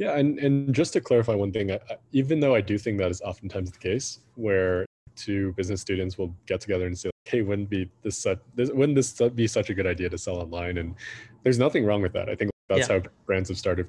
Yeah, 0.00 0.16
and, 0.16 0.38
and 0.38 0.74
just 0.74 0.94
to 0.94 1.00
clarify 1.02 1.34
one 1.34 1.52
thing, 1.52 1.72
I, 1.72 1.78
even 2.12 2.40
though 2.40 2.54
I 2.54 2.62
do 2.62 2.78
think 2.78 2.96
that 2.98 3.10
is 3.10 3.20
oftentimes 3.20 3.70
the 3.70 3.78
case, 3.78 4.20
where 4.34 4.86
two 5.14 5.52
business 5.58 5.82
students 5.82 6.16
will 6.16 6.34
get 6.46 6.58
together 6.58 6.86
and 6.86 6.98
say, 6.98 7.10
"Hey, 7.26 7.42
wouldn't 7.42 7.68
be 7.68 7.90
this, 8.02 8.16
such, 8.16 8.38
this 8.54 8.70
wouldn't 8.70 8.96
this 8.96 9.20
be 9.34 9.46
such 9.46 9.68
a 9.68 9.74
good 9.74 9.86
idea 9.86 10.08
to 10.08 10.16
sell 10.16 10.36
online?" 10.36 10.78
And 10.78 10.94
there's 11.42 11.58
nothing 11.58 11.84
wrong 11.84 12.00
with 12.00 12.14
that. 12.14 12.30
I 12.30 12.34
think 12.34 12.50
that's 12.70 12.88
yeah. 12.88 13.00
how 13.00 13.02
brands 13.26 13.50
have 13.50 13.58
started 13.58 13.88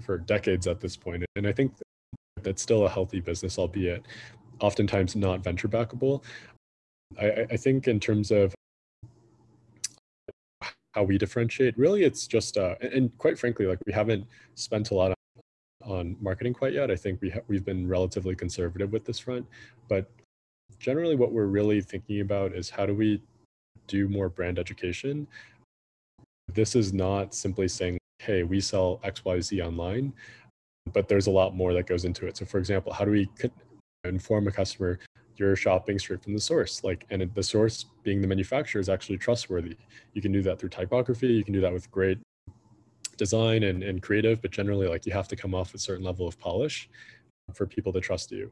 for 0.00 0.18
decades 0.18 0.66
at 0.66 0.80
this 0.80 0.98
point, 0.98 1.24
and 1.34 1.46
I 1.46 1.52
think 1.52 1.72
that's 2.42 2.60
still 2.60 2.84
a 2.84 2.90
healthy 2.90 3.20
business, 3.20 3.58
albeit 3.58 4.04
oftentimes 4.60 5.16
not 5.16 5.42
venture 5.42 5.68
backable. 5.68 6.22
I, 7.18 7.46
I 7.50 7.56
think 7.56 7.88
in 7.88 8.00
terms 8.00 8.30
of 8.30 8.54
how 10.92 11.04
we 11.04 11.16
differentiate. 11.16 11.78
Really, 11.78 12.04
it's 12.04 12.26
just 12.26 12.58
uh, 12.58 12.74
and, 12.82 12.92
and 12.92 13.18
quite 13.18 13.38
frankly, 13.38 13.64
like 13.64 13.78
we 13.86 13.94
haven't 13.94 14.26
spent 14.54 14.90
a 14.90 14.94
lot 14.94 15.10
on 15.10 15.17
marketing 16.20 16.54
quite 16.54 16.72
yet. 16.72 16.90
I 16.90 16.96
think 16.96 17.20
we 17.20 17.30
ha- 17.30 17.40
we've 17.48 17.64
been 17.64 17.88
relatively 17.88 18.34
conservative 18.34 18.92
with 18.92 19.04
this 19.04 19.18
front, 19.18 19.46
but 19.88 20.10
generally, 20.78 21.16
what 21.16 21.32
we're 21.32 21.46
really 21.46 21.80
thinking 21.80 22.20
about 22.20 22.54
is 22.54 22.70
how 22.70 22.86
do 22.86 22.94
we 22.94 23.22
do 23.86 24.08
more 24.08 24.28
brand 24.28 24.58
education. 24.58 25.26
This 26.52 26.76
is 26.76 26.92
not 26.92 27.34
simply 27.34 27.68
saying, 27.68 27.98
"Hey, 28.20 28.42
we 28.42 28.60
sell 28.60 29.00
X 29.04 29.24
Y 29.24 29.40
Z 29.40 29.62
online," 29.62 30.12
but 30.92 31.08
there's 31.08 31.26
a 31.26 31.30
lot 31.30 31.54
more 31.54 31.72
that 31.74 31.86
goes 31.86 32.04
into 32.04 32.26
it. 32.26 32.36
So, 32.36 32.44
for 32.44 32.58
example, 32.58 32.92
how 32.92 33.04
do 33.04 33.10
we 33.10 33.28
inform 34.04 34.46
a 34.46 34.52
customer 34.52 34.98
you're 35.36 35.56
shopping 35.56 35.98
straight 35.98 36.22
from 36.22 36.34
the 36.34 36.40
source 36.40 36.82
like 36.82 37.06
and 37.10 37.30
the 37.34 37.42
source 37.42 37.86
being 38.02 38.20
the 38.20 38.26
manufacturer 38.26 38.80
is 38.80 38.88
actually 38.88 39.16
trustworthy 39.16 39.76
you 40.14 40.22
can 40.22 40.32
do 40.32 40.42
that 40.42 40.58
through 40.58 40.68
typography 40.68 41.28
you 41.28 41.44
can 41.44 41.52
do 41.52 41.60
that 41.60 41.72
with 41.72 41.90
great 41.90 42.18
design 43.18 43.64
and, 43.64 43.82
and 43.82 44.02
creative 44.02 44.40
but 44.40 44.50
generally 44.50 44.88
like 44.88 45.04
you 45.04 45.12
have 45.12 45.28
to 45.28 45.36
come 45.36 45.54
off 45.54 45.74
a 45.74 45.78
certain 45.78 46.04
level 46.04 46.26
of 46.26 46.38
polish 46.38 46.88
for 47.54 47.66
people 47.66 47.92
to 47.92 48.00
trust 48.00 48.30
you. 48.30 48.50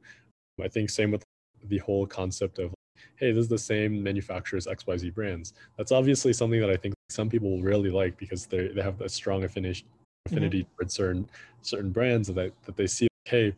I 0.62 0.68
think 0.68 0.90
same 0.90 1.10
with 1.10 1.22
the 1.68 1.78
whole 1.78 2.06
concept 2.06 2.58
of 2.58 2.74
hey 3.16 3.32
this 3.32 3.42
is 3.42 3.48
the 3.48 3.58
same 3.58 4.02
manufacturer's 4.02 4.66
xyz 4.66 5.14
brands. 5.14 5.54
That's 5.78 5.92
obviously 5.92 6.32
something 6.32 6.60
that 6.60 6.70
i 6.70 6.76
think 6.76 6.94
some 7.08 7.30
people 7.30 7.50
will 7.50 7.62
really 7.62 7.90
like 7.90 8.16
because 8.18 8.46
they, 8.46 8.68
they 8.68 8.82
have 8.82 9.00
a 9.00 9.08
strong 9.08 9.44
affinity 9.44 9.84
affinity 10.26 10.62
mm-hmm. 10.62 10.76
towards 10.76 10.94
certain 10.94 11.30
certain 11.62 11.90
brands 11.90 12.28
that, 12.28 12.52
that 12.64 12.76
they 12.76 12.86
see 12.86 13.08
hey 13.24 13.54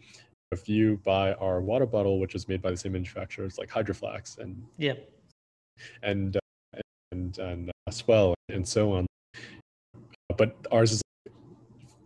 if 0.53 0.69
you 0.69 0.99
buy 1.05 1.35
our 1.35 1.61
water 1.61 1.87
bottle, 1.87 2.19
which 2.19 2.35
is 2.35 2.49
made 2.49 2.63
by 2.63 2.71
the 2.71 2.77
same 2.77 2.93
manufacturer, 2.93 3.43
manufacturers 3.43 3.59
like 3.59 3.71
Hydro 3.71 3.95
Flask 3.95 4.39
and 4.41 4.63
yeah, 4.77 4.95
and 6.03 6.37
uh, 6.37 6.81
and 7.13 7.39
and 7.39 7.69
uh, 7.69 7.91
S'well 7.91 8.35
and 8.49 8.67
so 8.67 8.93
on, 8.93 9.07
but 10.37 10.57
ours 10.71 10.93
is 10.93 11.03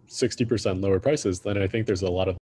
sixty 0.07 0.45
percent 0.45 0.81
lower 0.81 1.01
prices, 1.01 1.41
then 1.41 1.59
I 1.59 1.67
think 1.67 1.87
there's 1.87 2.03
a 2.03 2.11
lot 2.11 2.29
of 2.29 2.37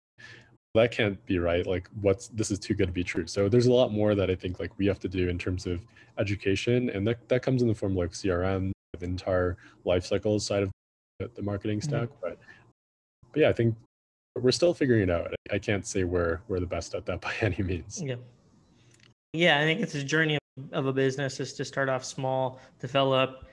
that 0.74 0.90
can't 0.90 1.24
be 1.26 1.38
right. 1.38 1.66
Like, 1.66 1.88
what's 2.00 2.28
this 2.28 2.50
is 2.50 2.58
too 2.58 2.74
good 2.74 2.86
to 2.86 2.92
be 2.92 3.04
true. 3.04 3.26
So 3.26 3.48
there's 3.48 3.66
a 3.66 3.72
lot 3.72 3.92
more 3.92 4.14
that 4.14 4.30
I 4.30 4.34
think 4.34 4.60
like 4.60 4.70
we 4.78 4.86
have 4.86 5.00
to 5.00 5.08
do 5.08 5.28
in 5.28 5.38
terms 5.38 5.66
of 5.66 5.80
education, 6.18 6.90
and 6.90 7.06
that 7.06 7.28
that 7.28 7.42
comes 7.42 7.62
in 7.62 7.68
the 7.68 7.74
form 7.74 7.92
of 7.92 7.98
like 7.98 8.10
CRM, 8.10 8.72
the 8.98 9.04
entire 9.04 9.56
life 9.84 10.06
cycle 10.06 10.38
side 10.40 10.62
of 10.62 10.70
the, 11.18 11.30
the 11.34 11.42
marketing 11.42 11.80
mm-hmm. 11.80 11.88
stack. 11.88 12.08
Mm-hmm. 12.08 12.20
But 12.20 12.38
but 13.32 13.40
yeah, 13.40 13.48
I 13.48 13.52
think 13.52 13.74
we're 14.36 14.52
still 14.52 14.74
figuring 14.74 15.02
it 15.02 15.10
out. 15.10 15.34
I 15.50 15.58
can't 15.58 15.86
say 15.86 16.04
we're 16.04 16.40
we're 16.48 16.60
the 16.60 16.66
best 16.66 16.94
at 16.94 17.06
that 17.06 17.20
by 17.28 17.32
any 17.40 17.62
means. 17.62 18.02
Yeah. 18.04 18.16
Yeah, 19.34 19.60
I 19.60 19.62
think 19.62 19.80
it's 19.80 19.94
a 19.94 20.02
journey 20.02 20.38
of 20.72 20.86
a 20.86 20.92
business 20.92 21.38
is 21.38 21.52
to 21.54 21.64
start 21.64 21.88
off 21.88 22.02
small, 22.02 22.58
develop 22.80 23.44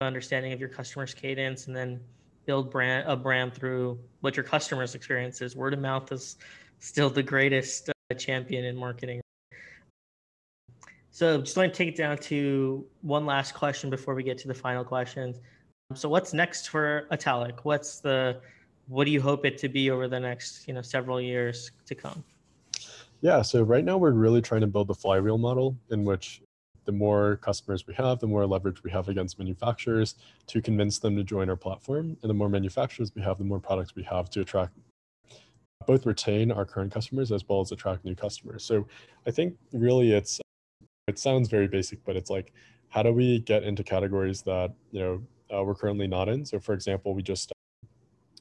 understanding 0.00 0.52
of 0.52 0.60
your 0.60 0.68
customer's 0.68 1.14
cadence, 1.14 1.66
and 1.66 1.76
then 1.76 2.00
build 2.46 2.70
brand 2.70 3.08
a 3.08 3.16
brand 3.16 3.54
through 3.54 3.98
what 4.20 4.36
your 4.36 4.44
customers' 4.44 4.94
experience 4.94 5.42
is. 5.42 5.56
Word 5.56 5.74
of 5.74 5.80
mouth 5.80 6.10
is 6.12 6.36
still 6.78 7.10
the 7.10 7.22
greatest 7.22 7.90
uh, 7.90 8.14
champion 8.14 8.64
in 8.64 8.76
marketing. 8.76 9.20
So, 11.10 11.40
just 11.40 11.56
want 11.56 11.72
to 11.72 11.76
take 11.76 11.88
it 11.88 11.96
down 11.96 12.16
to 12.18 12.86
one 13.02 13.26
last 13.26 13.54
question 13.54 13.90
before 13.90 14.14
we 14.14 14.22
get 14.22 14.38
to 14.38 14.48
the 14.48 14.54
final 14.54 14.84
questions. 14.84 15.40
So, 15.94 16.08
what's 16.08 16.32
next 16.32 16.68
for 16.68 17.08
Italic? 17.10 17.64
What's 17.64 17.98
the 17.98 18.40
what 18.88 19.04
do 19.04 19.10
you 19.10 19.20
hope 19.20 19.44
it 19.44 19.58
to 19.58 19.68
be 19.68 19.90
over 19.90 20.08
the 20.08 20.18
next 20.18 20.66
you 20.66 20.74
know 20.74 20.82
several 20.82 21.20
years 21.20 21.70
to 21.86 21.94
come 21.94 22.24
yeah 23.20 23.42
so 23.42 23.62
right 23.62 23.84
now 23.84 23.96
we're 23.96 24.10
really 24.10 24.42
trying 24.42 24.60
to 24.60 24.66
build 24.66 24.88
the 24.88 24.94
flywheel 24.94 25.38
model 25.38 25.76
in 25.90 26.04
which 26.04 26.42
the 26.88 26.92
more 26.92 27.36
customers 27.36 27.86
we 27.86 27.92
have 27.92 28.18
the 28.18 28.26
more 28.26 28.46
leverage 28.46 28.82
we 28.82 28.90
have 28.90 29.10
against 29.10 29.38
manufacturers 29.38 30.14
to 30.46 30.62
convince 30.62 30.98
them 30.98 31.14
to 31.14 31.22
join 31.22 31.50
our 31.50 31.56
platform. 31.56 32.16
And 32.22 32.30
the 32.30 32.34
more 32.34 32.48
manufacturers 32.48 33.12
we 33.14 33.20
have 33.20 33.36
the 33.36 33.44
more 33.44 33.60
products 33.60 33.94
we 33.94 34.02
have 34.04 34.30
to 34.30 34.40
attract 34.40 34.72
both 35.86 36.06
retain 36.06 36.50
our 36.50 36.64
current 36.64 36.90
customers 36.90 37.30
as 37.30 37.46
well 37.46 37.60
as 37.60 37.72
attract 37.72 38.06
new 38.06 38.14
customers. 38.14 38.64
So 38.64 38.86
i 39.26 39.30
think 39.30 39.54
really 39.74 40.12
it's 40.12 40.40
it 41.08 41.18
sounds 41.18 41.50
very 41.50 41.68
basic 41.68 42.02
but 42.06 42.16
it's 42.16 42.30
like 42.30 42.54
how 42.88 43.02
do 43.02 43.12
we 43.12 43.40
get 43.40 43.64
into 43.64 43.84
categories 43.84 44.40
that 44.42 44.72
you 44.90 45.00
know 45.00 45.22
uh, 45.54 45.62
we're 45.62 45.74
currently 45.74 46.06
not 46.06 46.30
in? 46.30 46.42
So 46.46 46.58
for 46.58 46.72
example 46.72 47.12
we 47.12 47.22
just 47.22 47.52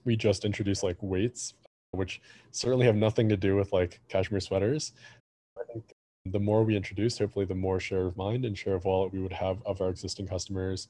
we 0.05 0.15
just 0.15 0.45
introduced 0.45 0.83
like 0.83 0.95
weights, 1.01 1.53
which 1.91 2.21
certainly 2.51 2.85
have 2.85 2.95
nothing 2.95 3.27
to 3.27 3.35
do 3.35 3.57
with 3.57 3.73
like 3.73 3.99
cashmere 4.07 4.39
sweaters. 4.39 4.93
The 6.31 6.39
more 6.39 6.63
we 6.63 6.75
introduce, 6.75 7.17
hopefully, 7.17 7.45
the 7.45 7.55
more 7.55 7.79
share 7.79 8.05
of 8.05 8.17
mind 8.17 8.45
and 8.45 8.57
share 8.57 8.75
of 8.75 8.85
wallet 8.85 9.13
we 9.13 9.19
would 9.19 9.33
have 9.33 9.57
of 9.65 9.81
our 9.81 9.89
existing 9.89 10.27
customers. 10.27 10.87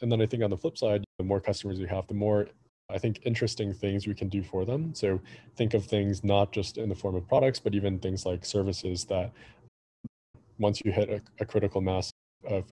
And 0.00 0.10
then 0.12 0.20
I 0.20 0.26
think 0.26 0.42
on 0.42 0.50
the 0.50 0.56
flip 0.56 0.76
side, 0.76 1.04
the 1.18 1.24
more 1.24 1.40
customers 1.40 1.78
we 1.78 1.86
have, 1.86 2.06
the 2.06 2.14
more 2.14 2.48
I 2.88 2.98
think 2.98 3.20
interesting 3.24 3.72
things 3.72 4.06
we 4.06 4.14
can 4.14 4.28
do 4.28 4.42
for 4.42 4.64
them. 4.64 4.94
So 4.94 5.20
think 5.56 5.74
of 5.74 5.84
things 5.84 6.22
not 6.22 6.52
just 6.52 6.78
in 6.78 6.88
the 6.88 6.94
form 6.94 7.16
of 7.16 7.26
products, 7.26 7.58
but 7.58 7.74
even 7.74 7.98
things 7.98 8.24
like 8.24 8.44
services 8.44 9.04
that 9.06 9.32
once 10.58 10.80
you 10.84 10.92
hit 10.92 11.10
a, 11.10 11.20
a 11.40 11.44
critical 11.44 11.80
mass 11.80 12.10
of, 12.44 12.64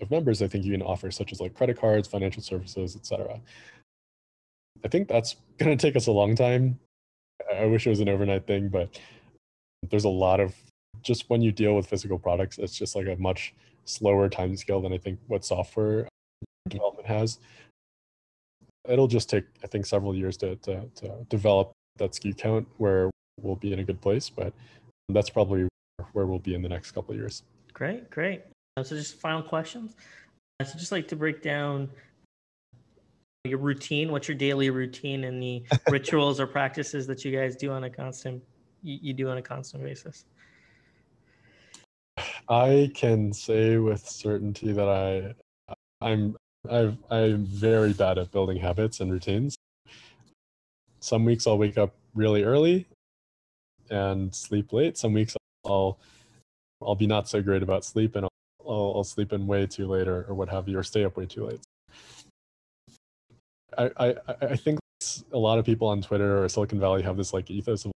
of 0.00 0.10
members, 0.10 0.42
I 0.42 0.48
think 0.48 0.64
you 0.64 0.72
can 0.72 0.82
offer, 0.82 1.10
such 1.10 1.32
as 1.32 1.40
like 1.40 1.54
credit 1.54 1.78
cards, 1.78 2.06
financial 2.06 2.42
services, 2.42 2.96
etc. 2.96 3.40
I 4.84 4.88
think 4.88 5.08
that's 5.08 5.36
going 5.58 5.76
to 5.76 5.80
take 5.80 5.96
us 5.96 6.06
a 6.06 6.12
long 6.12 6.36
time. 6.36 6.78
I 7.52 7.64
wish 7.64 7.86
it 7.86 7.90
was 7.90 8.00
an 8.00 8.08
overnight 8.08 8.46
thing, 8.46 8.68
but 8.68 9.00
there's 9.90 10.04
a 10.04 10.08
lot 10.08 10.38
of 10.38 10.54
just 11.02 11.28
when 11.28 11.42
you 11.42 11.52
deal 11.52 11.74
with 11.74 11.86
physical 11.86 12.18
products, 12.18 12.58
it's 12.58 12.76
just 12.76 12.96
like 12.96 13.06
a 13.06 13.16
much 13.16 13.54
slower 13.84 14.28
time 14.28 14.56
scale 14.56 14.80
than 14.80 14.92
I 14.92 14.98
think 14.98 15.18
what 15.26 15.44
software 15.44 16.08
development 16.68 17.06
has. 17.06 17.38
It'll 18.88 19.08
just 19.08 19.30
take, 19.30 19.44
I 19.62 19.66
think, 19.66 19.86
several 19.86 20.14
years 20.14 20.36
to, 20.38 20.56
to, 20.56 20.88
to 20.96 21.26
develop 21.28 21.72
that 21.98 22.12
SKU 22.12 22.36
count 22.36 22.66
where 22.78 23.10
we'll 23.40 23.56
be 23.56 23.72
in 23.72 23.78
a 23.78 23.84
good 23.84 24.00
place, 24.00 24.28
but 24.28 24.52
that's 25.08 25.30
probably 25.30 25.68
where 26.12 26.26
we'll 26.26 26.38
be 26.38 26.54
in 26.54 26.62
the 26.62 26.68
next 26.68 26.92
couple 26.92 27.12
of 27.12 27.18
years. 27.18 27.42
Great, 27.72 28.10
great. 28.10 28.42
Uh, 28.76 28.82
so, 28.82 28.96
just 28.96 29.20
final 29.20 29.42
questions. 29.42 29.94
Uh, 30.60 30.64
so, 30.64 30.78
just 30.78 30.92
like 30.92 31.06
to 31.08 31.16
break 31.16 31.42
down 31.42 31.88
your 33.44 33.58
routine 33.58 34.12
what's 34.12 34.28
your 34.28 34.36
daily 34.36 34.70
routine 34.70 35.24
and 35.24 35.42
the 35.42 35.64
rituals 35.90 36.38
or 36.38 36.46
practices 36.46 37.08
that 37.08 37.24
you 37.24 37.36
guys 37.36 37.56
do 37.56 37.72
on 37.72 37.82
a 37.82 37.90
constant 37.90 38.40
you, 38.84 38.98
you 39.02 39.12
do 39.12 39.28
on 39.28 39.38
a 39.38 39.42
constant 39.42 39.82
basis 39.82 40.26
i 42.48 42.90
can 42.94 43.32
say 43.32 43.76
with 43.76 44.06
certainty 44.08 44.72
that 44.72 44.88
i 44.88 45.34
i'm 46.00 46.36
i 46.70 46.92
i'm 47.10 47.44
very 47.44 47.92
bad 47.92 48.18
at 48.18 48.30
building 48.30 48.56
habits 48.56 49.00
and 49.00 49.12
routines 49.12 49.56
some 51.00 51.24
weeks 51.24 51.46
i'll 51.46 51.58
wake 51.58 51.78
up 51.78 51.94
really 52.14 52.42
early 52.44 52.86
and 53.90 54.34
sleep 54.34 54.72
late 54.72 54.96
some 54.96 55.12
weeks 55.12 55.36
i'll 55.66 55.98
i'll 56.82 56.94
be 56.94 57.06
not 57.06 57.28
so 57.28 57.42
great 57.42 57.62
about 57.62 57.84
sleep 57.84 58.16
and 58.16 58.24
i'll, 58.24 58.30
I'll, 58.68 58.92
I'll 58.96 59.04
sleep 59.04 59.32
in 59.32 59.46
way 59.46 59.66
too 59.66 59.86
late 59.86 60.08
or, 60.08 60.24
or 60.24 60.34
what 60.34 60.48
have 60.48 60.68
you 60.68 60.78
or 60.78 60.82
stay 60.82 61.04
up 61.04 61.16
way 61.16 61.26
too 61.26 61.46
late 61.46 61.60
I, 63.78 63.90
I, 63.98 64.14
I 64.42 64.56
think 64.56 64.78
a 65.32 65.38
lot 65.38 65.58
of 65.58 65.64
people 65.64 65.88
on 65.88 66.02
Twitter 66.02 66.42
or 66.42 66.48
Silicon 66.48 66.78
Valley 66.78 67.02
have 67.02 67.16
this 67.16 67.32
like 67.32 67.50
ethos 67.50 67.84
of, 67.84 67.92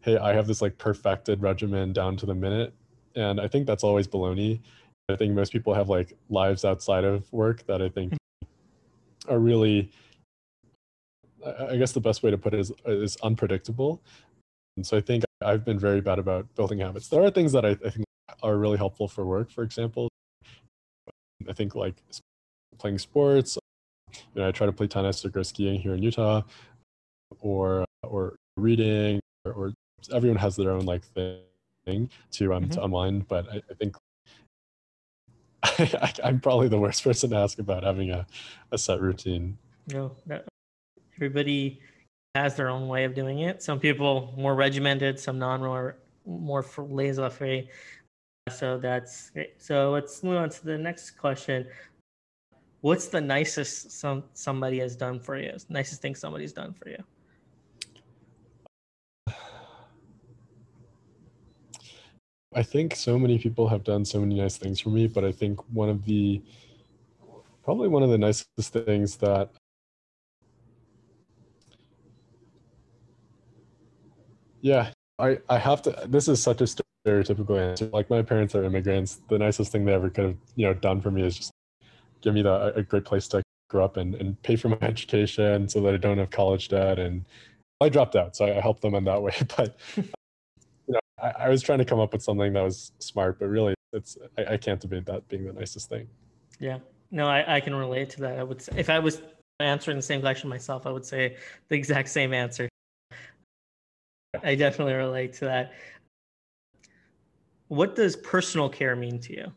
hey, 0.00 0.16
I 0.18 0.32
have 0.32 0.46
this 0.46 0.62
like 0.62 0.78
perfected 0.78 1.42
regimen 1.42 1.92
down 1.92 2.16
to 2.18 2.26
the 2.26 2.34
minute. 2.34 2.74
And 3.16 3.40
I 3.40 3.48
think 3.48 3.66
that's 3.66 3.82
always 3.82 4.06
baloney. 4.06 4.60
I 5.08 5.16
think 5.16 5.34
most 5.34 5.52
people 5.52 5.72
have 5.72 5.88
like 5.88 6.16
lives 6.28 6.64
outside 6.64 7.04
of 7.04 7.32
work 7.32 7.66
that 7.66 7.80
I 7.80 7.88
think 7.88 8.12
mm-hmm. 8.12 9.32
are 9.32 9.38
really, 9.38 9.90
I 11.70 11.76
guess 11.76 11.92
the 11.92 12.00
best 12.00 12.22
way 12.22 12.30
to 12.30 12.38
put 12.38 12.54
it 12.54 12.60
is, 12.60 12.72
is 12.84 13.16
unpredictable. 13.22 14.02
And 14.76 14.86
so 14.86 14.96
I 14.96 15.00
think 15.00 15.24
I've 15.40 15.64
been 15.64 15.78
very 15.78 16.00
bad 16.00 16.18
about 16.18 16.54
building 16.54 16.80
habits. 16.80 17.08
There 17.08 17.22
are 17.22 17.30
things 17.30 17.52
that 17.52 17.64
I, 17.64 17.70
I 17.70 17.90
think 17.90 18.04
are 18.42 18.58
really 18.58 18.76
helpful 18.76 19.08
for 19.08 19.24
work, 19.24 19.50
for 19.50 19.62
example. 19.64 20.08
I 21.48 21.52
think 21.52 21.74
like 21.74 21.94
playing 22.78 22.98
sports, 22.98 23.56
you 24.12 24.42
know, 24.42 24.48
I 24.48 24.50
try 24.50 24.66
to 24.66 24.72
play 24.72 24.88
tennis 24.88 25.24
or 25.24 25.30
go 25.30 25.42
skiing 25.42 25.80
here 25.80 25.94
in 25.94 26.02
Utah, 26.02 26.42
or 27.40 27.84
or 28.02 28.36
reading, 28.56 29.20
or, 29.44 29.52
or 29.52 29.72
everyone 30.12 30.38
has 30.38 30.56
their 30.56 30.72
own 30.72 30.84
like 30.84 31.04
thing 31.04 31.40
to 31.86 32.54
um 32.54 32.64
mm-hmm. 32.64 32.70
to 32.70 32.84
unwind. 32.84 33.28
But 33.28 33.48
I, 33.50 33.62
I 33.70 33.74
think 33.74 33.96
I, 35.62 36.12
am 36.22 36.40
probably 36.40 36.68
the 36.68 36.78
worst 36.78 37.02
person 37.04 37.30
to 37.30 37.36
ask 37.36 37.58
about 37.58 37.84
having 37.84 38.10
a, 38.10 38.26
a 38.72 38.78
set 38.78 39.00
routine. 39.00 39.56
No, 39.92 40.16
everybody 41.16 41.80
has 42.34 42.56
their 42.56 42.68
own 42.68 42.88
way 42.88 43.04
of 43.04 43.14
doing 43.14 43.40
it. 43.40 43.62
Some 43.62 43.80
people 43.80 44.34
more 44.36 44.54
regimented, 44.54 45.18
some 45.18 45.38
non 45.38 45.60
more 45.60 45.96
more 46.26 46.64
laissez-faire. 46.76 47.64
So 48.50 48.78
that's 48.78 49.30
great. 49.30 49.60
So 49.62 49.90
let's 49.90 50.22
move 50.22 50.36
on 50.36 50.50
to 50.50 50.64
the 50.64 50.78
next 50.78 51.12
question 51.12 51.66
what's 52.80 53.08
the 53.08 53.20
nicest 53.20 53.90
some 53.90 54.22
somebody 54.34 54.78
has 54.78 54.94
done 54.94 55.18
for 55.18 55.36
you? 55.36 55.52
Nicest 55.68 56.02
thing 56.02 56.14
somebody's 56.14 56.52
done 56.52 56.72
for 56.72 56.88
you? 56.88 57.02
I 62.56 62.62
think 62.62 62.96
so 62.96 63.18
many 63.18 63.38
people 63.38 63.68
have 63.68 63.84
done 63.84 64.04
so 64.04 64.18
many 64.18 64.40
nice 64.40 64.56
things 64.56 64.80
for 64.80 64.88
me, 64.88 65.06
but 65.06 65.24
I 65.24 65.30
think 65.30 65.60
one 65.72 65.90
of 65.90 66.04
the 66.06 66.42
Probably 67.66 67.88
one 67.88 68.04
of 68.04 68.10
the 68.10 68.18
nicest 68.18 68.72
things 68.72 69.16
that 69.16 69.50
Yeah, 74.60 74.90
I, 75.18 75.38
I 75.48 75.58
have 75.58 75.82
to. 75.82 76.06
This 76.06 76.28
is 76.28 76.40
such 76.40 76.60
a 76.60 76.64
stereotypical 76.64 77.58
answer. 77.58 77.86
Like 77.92 78.08
my 78.08 78.22
parents 78.22 78.54
are 78.54 78.62
immigrants. 78.62 79.20
The 79.28 79.38
nicest 79.38 79.72
thing 79.72 79.84
they 79.84 79.94
ever 79.94 80.10
could 80.10 80.24
have, 80.24 80.36
you 80.54 80.66
know, 80.66 80.74
done 80.74 81.00
for 81.00 81.10
me 81.10 81.22
is 81.22 81.36
just 81.36 81.50
give 82.20 82.34
me 82.34 82.42
the, 82.42 82.72
a 82.76 82.82
great 82.84 83.04
place 83.04 83.26
to 83.28 83.42
grow 83.68 83.84
up 83.84 83.96
and, 83.96 84.14
and 84.14 84.40
pay 84.42 84.54
for 84.54 84.68
my 84.68 84.78
education 84.82 85.68
so 85.68 85.80
that 85.82 85.94
I 85.94 85.96
don't 85.96 86.18
have 86.18 86.30
college 86.30 86.68
debt. 86.68 87.00
And 87.00 87.24
I 87.80 87.88
dropped 87.88 88.14
out, 88.14 88.36
so 88.36 88.46
I 88.46 88.60
helped 88.60 88.82
them 88.82 88.94
in 88.94 89.04
that 89.04 89.20
way. 89.20 89.34
But 89.56 89.76
I, 91.22 91.32
I 91.38 91.48
was 91.48 91.62
trying 91.62 91.78
to 91.78 91.84
come 91.84 92.00
up 92.00 92.12
with 92.12 92.22
something 92.22 92.52
that 92.52 92.62
was 92.62 92.92
smart, 92.98 93.38
but 93.38 93.46
really, 93.46 93.74
it's 93.92 94.18
I, 94.38 94.54
I 94.54 94.56
can't 94.56 94.80
debate 94.80 95.06
that 95.06 95.26
being 95.28 95.44
the 95.44 95.52
nicest 95.52 95.88
thing. 95.88 96.08
Yeah, 96.60 96.78
no, 97.10 97.26
I, 97.26 97.56
I 97.56 97.60
can 97.60 97.74
relate 97.74 98.10
to 98.10 98.20
that. 98.22 98.38
I 98.38 98.42
would 98.42 98.60
say 98.60 98.72
if 98.76 98.90
I 98.90 98.98
was 98.98 99.22
answering 99.60 99.96
the 99.96 100.02
same 100.02 100.20
question 100.20 100.48
myself, 100.48 100.86
I 100.86 100.90
would 100.90 101.04
say 101.04 101.36
the 101.68 101.76
exact 101.76 102.08
same 102.08 102.34
answer. 102.34 102.68
I 104.42 104.54
definitely 104.54 104.94
relate 104.94 105.32
to 105.34 105.46
that. 105.46 105.72
What 107.68 107.96
does 107.96 108.16
personal 108.16 108.68
care 108.68 108.94
mean 108.94 109.18
to 109.20 109.32
you? 109.32 109.52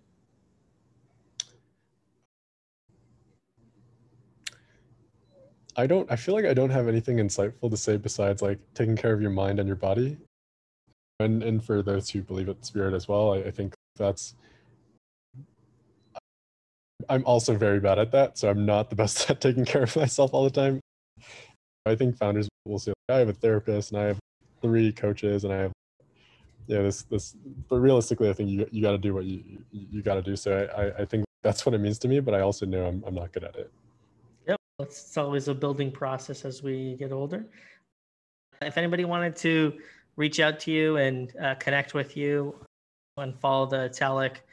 I 5.76 5.86
don't 5.88 6.12
I 6.12 6.16
feel 6.16 6.36
like 6.36 6.46
I 6.46 6.54
don't 6.54 6.72
have 6.72 6.88
anything 6.88 7.18
insightful 7.18 7.70
to 7.70 7.78
say 7.78 7.98
besides 7.98 8.42
like 8.42 8.60
taking 8.74 8.96
care 8.96 9.14
of 9.14 9.22
your 9.22 9.32
mind 9.32 9.60
and 9.60 9.68
your 9.68 9.76
body. 9.76 10.18
And 11.20 11.44
and 11.44 11.64
for 11.64 11.82
those 11.82 12.10
who 12.10 12.22
believe 12.22 12.48
in 12.48 12.62
spirit 12.64 12.94
as 12.94 13.08
well, 13.08 13.34
I, 13.34 13.40
I 13.40 13.52
think 13.52 13.74
that's 13.98 14.36
I'm 17.10 17.24
also 17.26 17.56
very 17.56 17.80
bad 17.80 18.00
at 18.00 18.12
that, 18.12 18.38
so 18.38 18.50
I'm 18.50 18.66
not 18.66 18.90
the 18.90 18.96
best 18.96 19.30
at 19.30 19.42
taking 19.42 19.66
care 19.66 19.84
of 19.84 19.96
myself 19.96 20.34
all 20.34 20.44
the 20.44 20.50
time. 20.50 20.80
I 21.86 21.96
think 21.96 22.18
founders 22.18 22.48
will 22.66 22.80
say, 22.80 22.94
I 23.10 23.18
have 23.18 23.30
a 23.30 23.34
therapist 23.34 23.92
and 23.92 24.02
I 24.02 24.06
have 24.06 24.20
three 24.62 24.92
coaches 24.92 25.44
and 25.44 25.54
I 25.54 25.58
have 25.58 25.72
yeah 26.68 26.84
this 26.84 27.04
this 27.04 27.36
but 27.68 27.78
realistically 27.78 28.30
I 28.30 28.34
think 28.34 28.50
you 28.50 28.68
you 28.72 28.82
got 28.82 28.92
to 28.92 28.98
do 28.98 29.14
what 29.14 29.26
you 29.26 29.42
you 29.72 30.04
got 30.04 30.16
to 30.16 30.22
do 30.22 30.36
so 30.36 30.68
I 30.78 31.02
I 31.02 31.06
think 31.06 31.26
that's 31.42 31.66
what 31.66 31.74
it 31.74 31.80
means 31.80 31.98
to 32.00 32.08
me 32.08 32.20
but 32.20 32.34
I 32.36 32.42
also 32.42 32.66
know 32.66 32.86
I'm 32.86 33.04
I'm 33.08 33.16
not 33.16 33.32
good 33.32 33.44
at 33.44 33.56
it. 33.56 33.72
Yep, 34.48 34.58
it's 34.80 35.18
always 35.18 35.48
a 35.48 35.56
building 35.56 35.92
process 35.92 36.46
as 36.46 36.62
we 36.62 36.96
get 37.00 37.12
older. 37.12 37.46
If 38.62 38.78
anybody 38.78 39.06
wanted 39.06 39.36
to 39.38 39.74
reach 40.20 40.42
out 40.42 40.60
to 40.60 40.72
you 40.72 40.98
and 40.98 41.34
uh, 41.42 41.56
connect 41.56 41.94
with 41.94 42.18
you 42.18 42.54
and 43.18 43.40
follow 43.40 43.66
the 43.66 43.86
Italic 43.86 44.46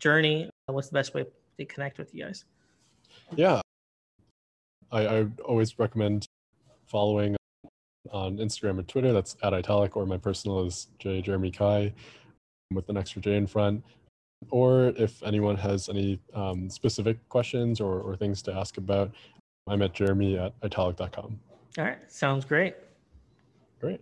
journey, 0.00 0.50
what's 0.66 0.88
the 0.88 0.94
best 0.94 1.14
way 1.14 1.24
to 1.58 1.64
connect 1.64 1.96
with 1.96 2.12
you 2.12 2.24
guys? 2.24 2.44
Yeah, 3.36 3.60
I, 4.90 5.06
I 5.06 5.26
always 5.44 5.78
recommend 5.78 6.26
following 6.86 7.36
on 8.10 8.38
Instagram 8.38 8.80
or 8.80 8.82
Twitter. 8.82 9.12
That's 9.12 9.36
at 9.42 9.54
Italic, 9.54 9.96
or 9.96 10.04
my 10.06 10.16
personal 10.16 10.66
is 10.66 10.88
J 10.98 11.22
Jeremy 11.22 11.52
Cai 11.52 11.92
with 12.72 12.88
an 12.88 12.96
extra 12.96 13.22
J 13.22 13.36
in 13.36 13.46
front. 13.46 13.84
Or 14.48 14.88
if 14.96 15.22
anyone 15.22 15.56
has 15.56 15.88
any 15.88 16.18
um, 16.34 16.68
specific 16.70 17.16
questions 17.28 17.80
or, 17.80 18.00
or 18.00 18.16
things 18.16 18.42
to 18.42 18.54
ask 18.54 18.78
about, 18.78 19.12
I'm 19.68 19.82
at 19.82 19.92
jeremy 19.92 20.38
at 20.38 20.54
italic.com. 20.62 21.38
All 21.78 21.84
right. 21.84 21.98
Sounds 22.10 22.46
great. 22.46 22.74
Great. 23.80 24.00